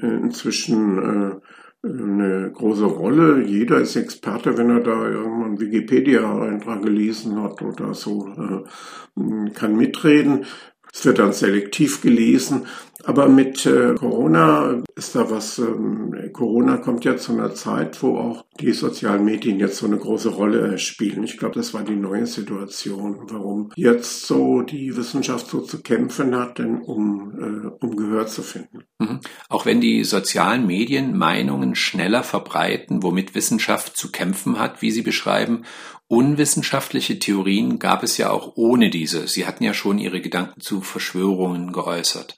inzwischen 0.00 0.98
äh, 0.98 1.36
eine 1.82 2.50
große 2.52 2.84
Rolle. 2.84 3.42
Jeder 3.44 3.80
ist 3.80 3.96
Experte, 3.96 4.56
wenn 4.56 4.70
er 4.70 4.80
da 4.80 5.08
irgendwann 5.08 5.60
Wikipedia-Eintrag 5.60 6.82
gelesen 6.82 7.42
hat 7.42 7.60
oder 7.62 7.94
so, 7.94 8.28
äh, 8.28 9.50
kann 9.50 9.76
mitreden. 9.76 10.44
Es 10.92 11.04
wird 11.04 11.18
dann 11.18 11.32
selektiv 11.32 12.02
gelesen. 12.02 12.66
Aber 13.04 13.28
mit 13.28 13.66
äh, 13.66 13.94
Corona 13.94 14.82
ist 14.94 15.14
da 15.14 15.30
was, 15.30 15.58
ähm, 15.58 16.30
Corona 16.32 16.76
kommt 16.76 17.04
ja 17.04 17.16
zu 17.16 17.32
einer 17.32 17.54
Zeit, 17.54 18.02
wo 18.02 18.16
auch 18.16 18.44
die 18.60 18.72
sozialen 18.72 19.24
Medien 19.24 19.58
jetzt 19.58 19.78
so 19.78 19.86
eine 19.86 19.98
große 19.98 20.28
Rolle 20.30 20.78
spielen. 20.78 21.24
Ich 21.24 21.36
glaube, 21.36 21.54
das 21.54 21.74
war 21.74 21.82
die 21.82 21.96
neue 21.96 22.26
Situation, 22.26 23.18
warum 23.28 23.72
jetzt 23.76 24.26
so 24.26 24.62
die 24.62 24.96
Wissenschaft 24.96 25.48
so 25.48 25.60
zu 25.60 25.82
kämpfen 25.82 26.36
hat, 26.36 26.58
denn 26.58 26.80
um, 26.80 27.32
äh, 27.38 27.84
um 27.84 27.96
Gehör 27.96 28.26
zu 28.26 28.42
finden. 28.42 28.84
Mhm. 28.98 29.20
Auch 29.48 29.66
wenn 29.66 29.80
die 29.80 30.04
sozialen 30.04 30.66
Medien 30.66 31.16
Meinungen 31.16 31.74
schneller 31.74 32.22
verbreiten, 32.22 33.02
womit 33.02 33.34
Wissenschaft 33.34 33.96
zu 33.96 34.12
kämpfen 34.12 34.58
hat, 34.58 34.82
wie 34.82 34.90
Sie 34.90 35.02
beschreiben, 35.02 35.64
unwissenschaftliche 36.08 37.18
Theorien 37.18 37.78
gab 37.78 38.02
es 38.02 38.18
ja 38.18 38.30
auch 38.30 38.52
ohne 38.56 38.90
diese. 38.90 39.26
Sie 39.26 39.46
hatten 39.46 39.64
ja 39.64 39.74
schon 39.74 39.98
Ihre 39.98 40.20
Gedanken 40.20 40.60
zu 40.60 40.82
Verschwörungen 40.82 41.72
geäußert. 41.72 42.36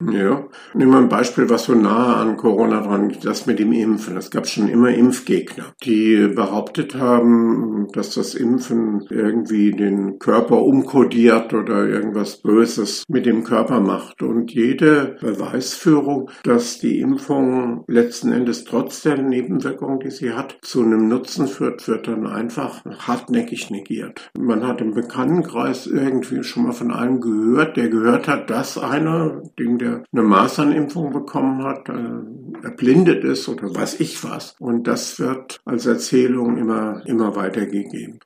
Ja, 0.00 0.44
nehmen 0.74 0.92
wir 0.92 0.98
ein 0.98 1.08
Beispiel, 1.08 1.50
was 1.50 1.64
so 1.64 1.74
nahe 1.74 2.14
an 2.14 2.36
Corona 2.36 2.82
dran 2.82 3.08
geht, 3.08 3.24
das 3.24 3.46
mit 3.46 3.58
dem 3.58 3.72
Impfen. 3.72 4.16
Es 4.16 4.30
gab 4.30 4.46
schon 4.46 4.68
immer 4.68 4.90
Impfgegner, 4.90 5.74
die 5.82 6.28
behauptet 6.28 6.94
haben, 6.94 7.88
dass 7.92 8.14
das 8.14 8.36
Impfen 8.36 9.04
irgendwie 9.10 9.72
den 9.72 10.20
Körper 10.20 10.62
umkodiert 10.62 11.52
oder 11.52 11.88
irgendwas 11.88 12.36
Böses 12.36 13.02
mit 13.08 13.26
dem 13.26 13.42
Körper 13.42 13.80
macht. 13.80 14.22
Und 14.22 14.52
jede 14.52 15.16
Beweisführung, 15.20 16.30
dass 16.44 16.78
die 16.78 17.00
Impfung 17.00 17.82
letzten 17.88 18.30
Endes 18.30 18.62
trotz 18.62 19.02
der 19.02 19.20
Nebenwirkungen, 19.20 19.98
die 19.98 20.12
sie 20.12 20.32
hat, 20.32 20.58
zu 20.62 20.84
einem 20.84 21.08
Nutzen 21.08 21.48
führt, 21.48 21.88
wird 21.88 22.06
dann 22.06 22.24
einfach 22.28 22.84
hartnäckig 22.84 23.70
negiert. 23.70 24.30
Man 24.38 24.64
hat 24.64 24.80
im 24.80 24.94
Bekanntenkreis 24.94 25.88
irgendwie 25.88 26.44
schon 26.44 26.66
mal 26.66 26.72
von 26.72 26.92
einem 26.92 27.20
gehört, 27.20 27.76
der 27.76 27.88
gehört 27.88 28.28
hat, 28.28 28.48
dass 28.48 28.78
einer, 28.78 29.42
dem 29.58 29.78
der 29.78 29.87
der 29.88 30.04
eine 30.12 30.22
Masernimpfung 30.22 31.12
bekommen 31.12 31.64
hat, 31.64 31.88
äh, 31.88 32.66
erblindet 32.66 33.24
ist 33.24 33.48
oder 33.48 33.74
weiß 33.74 34.00
ich 34.00 34.22
was. 34.24 34.54
Und 34.58 34.86
das 34.86 35.18
wird 35.18 35.60
als 35.64 35.86
Erzählung 35.86 36.56
immer, 36.56 37.02
immer 37.06 37.36
weitergegeben. 37.36 38.20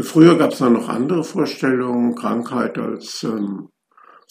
Früher 0.00 0.36
gab 0.36 0.52
es 0.52 0.58
da 0.58 0.68
noch 0.68 0.88
andere 0.88 1.24
Vorstellungen, 1.24 2.14
Krankheit 2.14 2.78
als 2.78 3.22
ähm, 3.24 3.68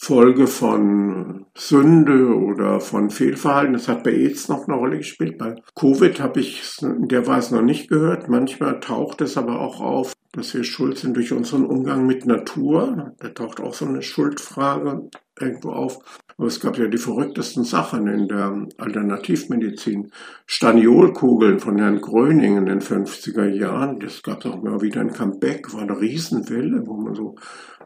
Folge 0.02 0.46
von 0.46 1.46
Sünde 1.54 2.34
oder 2.34 2.80
von 2.80 3.10
Fehlverhalten. 3.10 3.74
Das 3.74 3.88
hat 3.88 4.02
bei 4.02 4.12
AIDS 4.12 4.48
noch 4.48 4.66
eine 4.66 4.76
Rolle 4.76 4.98
gespielt. 4.98 5.36
Bei 5.36 5.56
Covid 5.74 6.20
habe 6.20 6.40
ich 6.40 6.62
in 6.80 7.08
der 7.08 7.26
Weise 7.26 7.54
noch 7.54 7.62
nicht 7.62 7.90
gehört. 7.90 8.28
Manchmal 8.28 8.80
taucht 8.80 9.20
es 9.20 9.36
aber 9.36 9.60
auch 9.60 9.80
auf, 9.80 10.14
dass 10.32 10.54
wir 10.54 10.62
schuld 10.64 10.98
sind 10.98 11.16
durch 11.16 11.32
unseren 11.32 11.64
Umgang 11.64 12.06
mit 12.06 12.24
Natur. 12.24 13.14
Da 13.18 13.28
taucht 13.30 13.60
auch 13.60 13.74
so 13.74 13.86
eine 13.86 14.02
Schuldfrage 14.02 15.10
irgendwo 15.38 15.70
auf. 15.70 15.98
Aber 16.36 16.46
es 16.46 16.60
gab 16.60 16.78
ja 16.78 16.86
die 16.86 16.98
verrücktesten 16.98 17.64
Sachen 17.64 18.06
in 18.06 18.28
der 18.28 18.66
Alternativmedizin. 18.78 20.12
Staniolkugeln 20.46 21.58
von 21.58 21.78
Herrn 21.78 22.00
Gröning 22.00 22.56
in 22.58 22.66
den 22.66 22.80
50er 22.80 23.48
Jahren. 23.48 23.98
Das 24.00 24.22
gab 24.22 24.44
es 24.44 24.50
auch 24.50 24.62
mal 24.62 24.80
wieder 24.80 25.00
ein 25.00 25.12
Comeback, 25.12 25.74
war 25.74 25.82
eine 25.82 26.00
Riesenwelle, 26.00 26.86
wo 26.86 26.94
man 26.94 27.14
so 27.14 27.34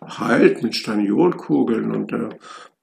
heilt 0.03 0.63
mit 0.63 0.77
Staniolkugeln. 0.77 1.91
Und 1.93 2.13
äh, 2.13 2.29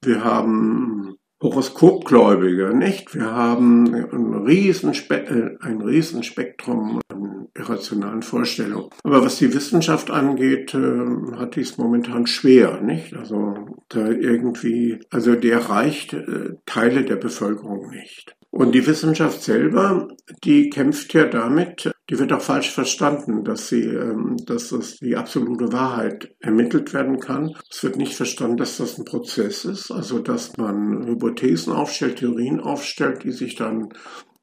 wir 0.02 0.24
haben 0.24 1.16
Horoskopgläubige, 1.42 2.72
nicht? 2.72 3.14
Wir 3.14 3.32
haben 3.32 3.92
ein, 3.94 4.34
Riesenspe 4.46 5.58
ein 5.60 5.80
Riesenspektrum 5.80 7.00
an 7.08 7.48
irrationalen 7.54 8.22
Vorstellungen. 8.22 8.90
Aber 9.02 9.24
was 9.24 9.38
die 9.38 9.52
Wissenschaft 9.52 10.10
angeht, 10.10 10.72
äh, 10.74 11.36
hat 11.36 11.56
dies 11.56 11.78
momentan 11.78 12.26
schwer, 12.26 12.80
nicht? 12.80 13.14
Also 13.14 13.56
da 13.88 14.08
irgendwie, 14.08 15.00
also 15.10 15.34
der 15.34 15.54
erreicht 15.54 16.12
äh, 16.12 16.54
Teile 16.64 17.04
der 17.04 17.16
Bevölkerung 17.16 17.90
nicht. 17.90 18.36
Und 18.52 18.72
die 18.72 18.86
Wissenschaft 18.86 19.42
selber, 19.42 20.08
die 20.44 20.68
kämpft 20.68 21.14
ja 21.14 21.24
damit, 21.24 21.90
die 22.10 22.18
wird 22.18 22.34
auch 22.34 22.42
falsch 22.42 22.70
verstanden, 22.70 23.44
dass 23.44 23.68
sie, 23.68 23.84
ähm, 23.84 24.36
dass 24.44 24.68
das 24.68 24.98
die 24.98 25.16
absolute 25.16 25.72
Wahrheit 25.72 26.34
ermittelt 26.38 26.92
werden 26.92 27.18
kann. 27.18 27.54
Es 27.70 27.82
wird 27.82 27.96
nicht 27.96 28.14
verstanden, 28.14 28.58
dass 28.58 28.76
das 28.76 28.98
ein 28.98 29.06
Prozess 29.06 29.64
ist, 29.64 29.90
also 29.90 30.18
dass 30.18 30.54
man 30.58 31.06
Hypothesen 31.06 31.72
aufstellt, 31.72 32.18
Theorien 32.18 32.60
aufstellt, 32.60 33.24
die 33.24 33.32
sich 33.32 33.54
dann 33.54 33.88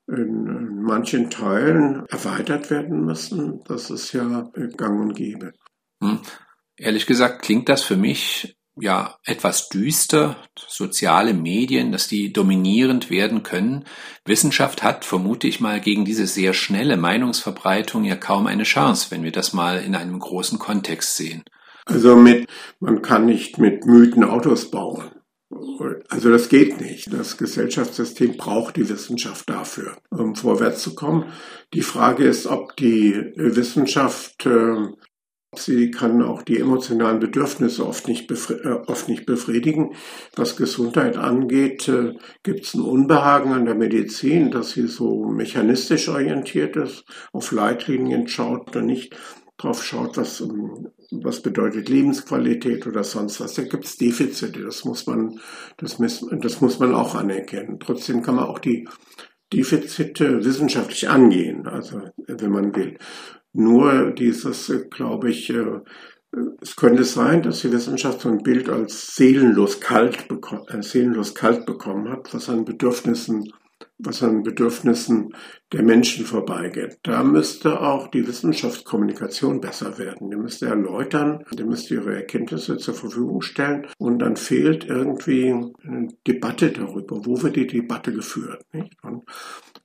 in 0.08 0.82
manchen 0.82 1.30
Teilen 1.30 2.04
erweitert 2.10 2.72
werden 2.72 3.06
müssen. 3.06 3.62
Das 3.68 3.92
ist 3.92 4.12
ja 4.14 4.50
gang 4.76 5.02
und 5.02 5.14
gäbe. 5.14 5.54
Hm. 6.02 6.18
Ehrlich 6.78 7.06
gesagt 7.06 7.44
klingt 7.44 7.70
das 7.70 7.84
für 7.84 7.98
mich 7.98 8.58
ja 8.82 9.18
etwas 9.26 9.70
düster, 9.70 10.38
soziale 10.68 11.34
Medien, 11.34 11.92
dass 11.92 12.08
die 12.08 12.34
dominierend 12.34 13.10
werden 13.10 13.44
können. 13.44 13.86
Wissenschaft 14.26 14.84
hat, 14.84 15.06
vermute 15.06 15.48
ich 15.48 15.60
mal, 15.60 15.80
gegen 15.80 16.06
diese 16.06 16.28
sehr 16.28 16.54
schnelle 16.54 16.98
Meinungsverbreitung 16.98 18.04
ja 18.04 18.16
kaum 18.16 18.48
eine 18.48 18.64
Chance, 18.64 19.08
wenn 19.12 19.24
wir 19.24 19.32
das 19.32 19.54
mal 19.54 19.82
in 19.82 19.96
einem 19.96 20.20
großen 20.20 20.60
Kontext 20.60 21.16
sehen. 21.18 21.44
Also 21.86 22.16
mit, 22.16 22.48
man 22.80 23.02
kann 23.02 23.26
nicht 23.26 23.58
mit 23.58 23.86
Mythen 23.86 24.24
Autos 24.24 24.70
bauen. 24.70 25.12
Also 26.10 26.30
das 26.30 26.50
geht 26.50 26.80
nicht. 26.80 27.12
Das 27.12 27.38
Gesellschaftssystem 27.38 28.38
braucht 28.38 28.76
die 28.76 28.88
Wissenschaft 28.88 29.50
dafür, 29.50 29.98
um 30.12 30.36
vorwärts 30.36 30.84
zu 30.84 30.94
kommen. 30.94 31.32
Die 31.74 31.82
Frage 31.82 32.26
ist, 32.26 32.46
ob 32.46 32.76
die 32.76 33.16
Wissenschaft 33.36 34.46
äh, 34.46 34.88
Sie 35.56 35.90
kann 35.90 36.22
auch 36.22 36.44
die 36.44 36.60
emotionalen 36.60 37.20
Bedürfnisse 37.20 37.86
oft 37.86 38.08
nicht, 38.08 38.30
äh, 38.30 38.70
oft 38.86 39.10
nicht 39.10 39.26
befriedigen. 39.26 39.96
Was 40.36 40.56
Gesundheit 40.56 41.18
angeht, 41.18 41.88
äh, 41.88 42.14
gibt 42.44 42.66
es 42.66 42.76
ein 42.76 42.82
Unbehagen 42.82 43.52
an 43.54 43.66
der 43.66 43.74
Medizin, 43.74 44.52
dass 44.52 44.72
sie 44.72 44.88
so 44.88 45.26
mechanistisch 45.26 46.08
orientiert 46.08 46.76
ist, 46.76 47.04
auf 47.34 47.52
Leitlinien 47.52 48.28
schaut 48.28 48.76
und 48.76 48.86
nicht 48.86 49.16
drauf 49.58 49.84
schaut, 49.84 50.18
was, 50.18 50.40
ähm, 50.42 50.90
was 51.10 51.42
bedeutet 51.42 51.90
Lebensqualität 51.90 52.86
oder 52.86 53.04
sonst 53.04 53.42
was. 53.42 53.56
Da 53.56 53.64
gibt 53.64 53.86
es 53.86 53.98
Defizite, 53.98 54.62
das 54.62 54.86
muss 54.86 55.08
man, 55.08 55.40
das, 55.78 55.98
das 55.98 56.62
muss 56.62 56.78
man 56.78 56.94
auch 56.94 57.16
anerkennen. 57.16 57.80
Trotzdem 57.80 58.22
kann 58.22 58.36
man 58.36 58.46
auch 58.46 58.60
die 58.60 58.88
Defizite 59.52 60.46
wissenschaftlich 60.46 61.10
angehen, 61.10 61.68
also 61.68 62.04
wenn 62.18 62.52
man 62.52 62.76
will. 62.76 63.00
Nur 63.54 64.12
dieses, 64.12 64.70
äh, 64.70 64.86
glaube 64.90 65.30
ich, 65.30 65.50
äh, 65.50 65.82
es 66.62 66.76
könnte 66.76 67.04
sein, 67.04 67.42
dass 67.42 67.62
die 67.62 67.72
Wissenschaft 67.72 68.22
so 68.22 68.30
ein 68.30 68.44
Bild 68.44 68.70
als 68.70 69.16
seelenlos 69.16 69.80
kalt, 69.80 70.28
seelenlos 70.82 71.34
kalt 71.34 71.66
bekommen 71.66 72.10
hat, 72.10 72.34
was 72.34 72.50
an 72.50 72.66
Bedürfnissen 72.66 73.52
was 74.00 74.24
an 74.24 74.44
Bedürfnissen 74.44 75.34
der 75.74 75.84
Menschen 75.84 76.26
vorbeigeht. 76.26 77.00
Da 77.04 77.24
müsste 77.24 77.82
auch 77.82 78.08
die 78.08 78.26
Wissenschaftskommunikation 78.26 79.60
besser 79.60 79.98
werden. 79.98 80.32
Die 80.32 80.38
müsste 80.38 80.68
erläutern, 80.68 81.44
die 81.52 81.66
müsste 81.66 81.96
ihre 81.96 82.16
Erkenntnisse 82.16 82.78
zur 82.78 82.94
Verfügung 82.94 83.42
stellen 83.42 83.88
und 83.98 84.20
dann 84.20 84.38
fehlt 84.38 84.86
irgendwie 84.86 85.54
eine 85.84 86.08
Debatte 86.26 86.72
darüber. 86.72 87.26
Wo 87.26 87.42
wird 87.42 87.58
die 87.58 87.68
Debatte 87.68 88.14
geführt? 88.14 88.66
Nicht? 88.72 88.96
Und 89.04 89.24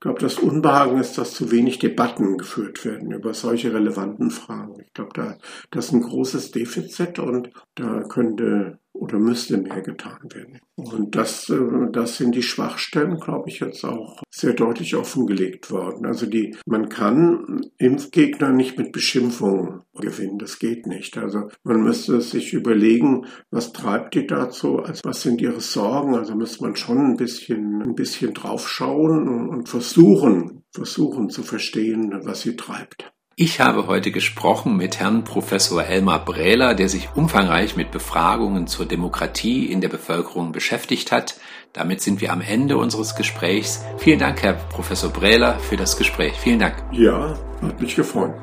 glaube, 0.04 0.20
das 0.20 0.38
Unbehagen 0.38 0.98
ist, 0.98 1.16
dass 1.16 1.32
zu 1.32 1.50
wenig 1.50 1.78
Debatten 1.78 2.36
geführt 2.36 2.84
werden 2.84 3.10
über 3.10 3.32
solche 3.32 3.72
relevanten 3.72 4.30
Fragen. 4.30 4.78
Ich 4.84 4.92
glaube, 4.92 5.12
da, 5.14 5.38
das 5.70 5.86
ist 5.86 5.92
ein 5.92 6.02
großes 6.02 6.50
Defizit 6.50 7.18
und 7.18 7.50
da 7.74 8.02
könnte 8.02 8.78
oder 8.94 9.18
müsste 9.18 9.58
mehr 9.58 9.82
getan 9.82 10.18
werden. 10.32 10.60
Und 10.76 11.16
das, 11.16 11.50
äh, 11.50 11.90
das 11.92 12.16
sind 12.16 12.34
die 12.34 12.42
Schwachstellen, 12.42 13.18
glaube 13.18 13.50
ich, 13.50 13.60
jetzt 13.60 13.84
auch 13.84 14.22
sehr 14.30 14.54
deutlich 14.54 14.94
offengelegt 14.94 15.70
worden. 15.70 16.06
Also 16.06 16.26
die, 16.26 16.56
man 16.64 16.88
kann 16.88 17.66
Impfgegner 17.76 18.52
nicht 18.52 18.78
mit 18.78 18.92
Beschimpfungen 18.92 19.82
gewinnen. 20.00 20.38
Das 20.38 20.58
geht 20.58 20.86
nicht. 20.86 21.18
Also 21.18 21.48
man 21.64 21.82
müsste 21.82 22.20
sich 22.20 22.54
überlegen, 22.54 23.26
was 23.50 23.72
treibt 23.72 24.14
die 24.14 24.26
dazu? 24.26 24.78
Also 24.78 25.00
was 25.04 25.22
sind 25.22 25.40
ihre 25.40 25.60
Sorgen? 25.60 26.14
Also 26.14 26.34
müsste 26.34 26.62
man 26.62 26.76
schon 26.76 26.98
ein 26.98 27.16
bisschen, 27.16 27.82
ein 27.82 27.94
bisschen 27.94 28.32
draufschauen 28.32 29.48
und 29.48 29.68
versuchen, 29.68 30.62
versuchen 30.72 31.30
zu 31.30 31.42
verstehen, 31.42 32.20
was 32.24 32.42
sie 32.42 32.56
treibt. 32.56 33.13
Ich 33.36 33.60
habe 33.60 33.88
heute 33.88 34.12
gesprochen 34.12 34.76
mit 34.76 35.00
Herrn 35.00 35.24
Professor 35.24 35.82
Elmar 35.82 36.24
Brähler, 36.24 36.74
der 36.74 36.88
sich 36.88 37.08
umfangreich 37.16 37.74
mit 37.74 37.90
Befragungen 37.90 38.68
zur 38.68 38.86
Demokratie 38.86 39.66
in 39.66 39.80
der 39.80 39.88
Bevölkerung 39.88 40.52
beschäftigt 40.52 41.10
hat. 41.10 41.34
Damit 41.72 42.00
sind 42.00 42.20
wir 42.20 42.32
am 42.32 42.40
Ende 42.40 42.76
unseres 42.76 43.16
Gesprächs. 43.16 43.82
Vielen 43.98 44.20
Dank, 44.20 44.40
Herr 44.44 44.52
Professor 44.52 45.10
Brähler, 45.10 45.58
für 45.58 45.76
das 45.76 45.96
Gespräch. 45.96 46.34
Vielen 46.34 46.60
Dank. 46.60 46.76
Ja, 46.92 47.36
hat 47.60 47.80
mich 47.80 47.96
gefreut. 47.96 48.34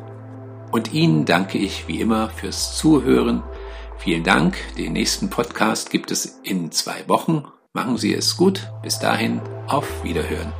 Und 0.73 0.91
Ihnen 0.91 1.23
danke 1.23 1.57
ich 1.57 1.87
wie 1.87 2.01
immer 2.01 2.29
fürs 2.29 2.75
Zuhören. 2.75 3.43
Vielen 3.97 4.25
Dank. 4.25 4.57
Den 4.77 4.91
nächsten 4.91 5.29
Podcast 5.29 5.89
gibt 5.89 6.11
es 6.11 6.41
in 6.43 6.69
zwei 6.73 7.07
Wochen. 7.07 7.45
Machen 7.71 7.95
Sie 7.95 8.13
es 8.13 8.35
gut. 8.35 8.69
Bis 8.83 8.99
dahin, 8.99 9.39
auf 9.67 10.03
Wiederhören. 10.03 10.51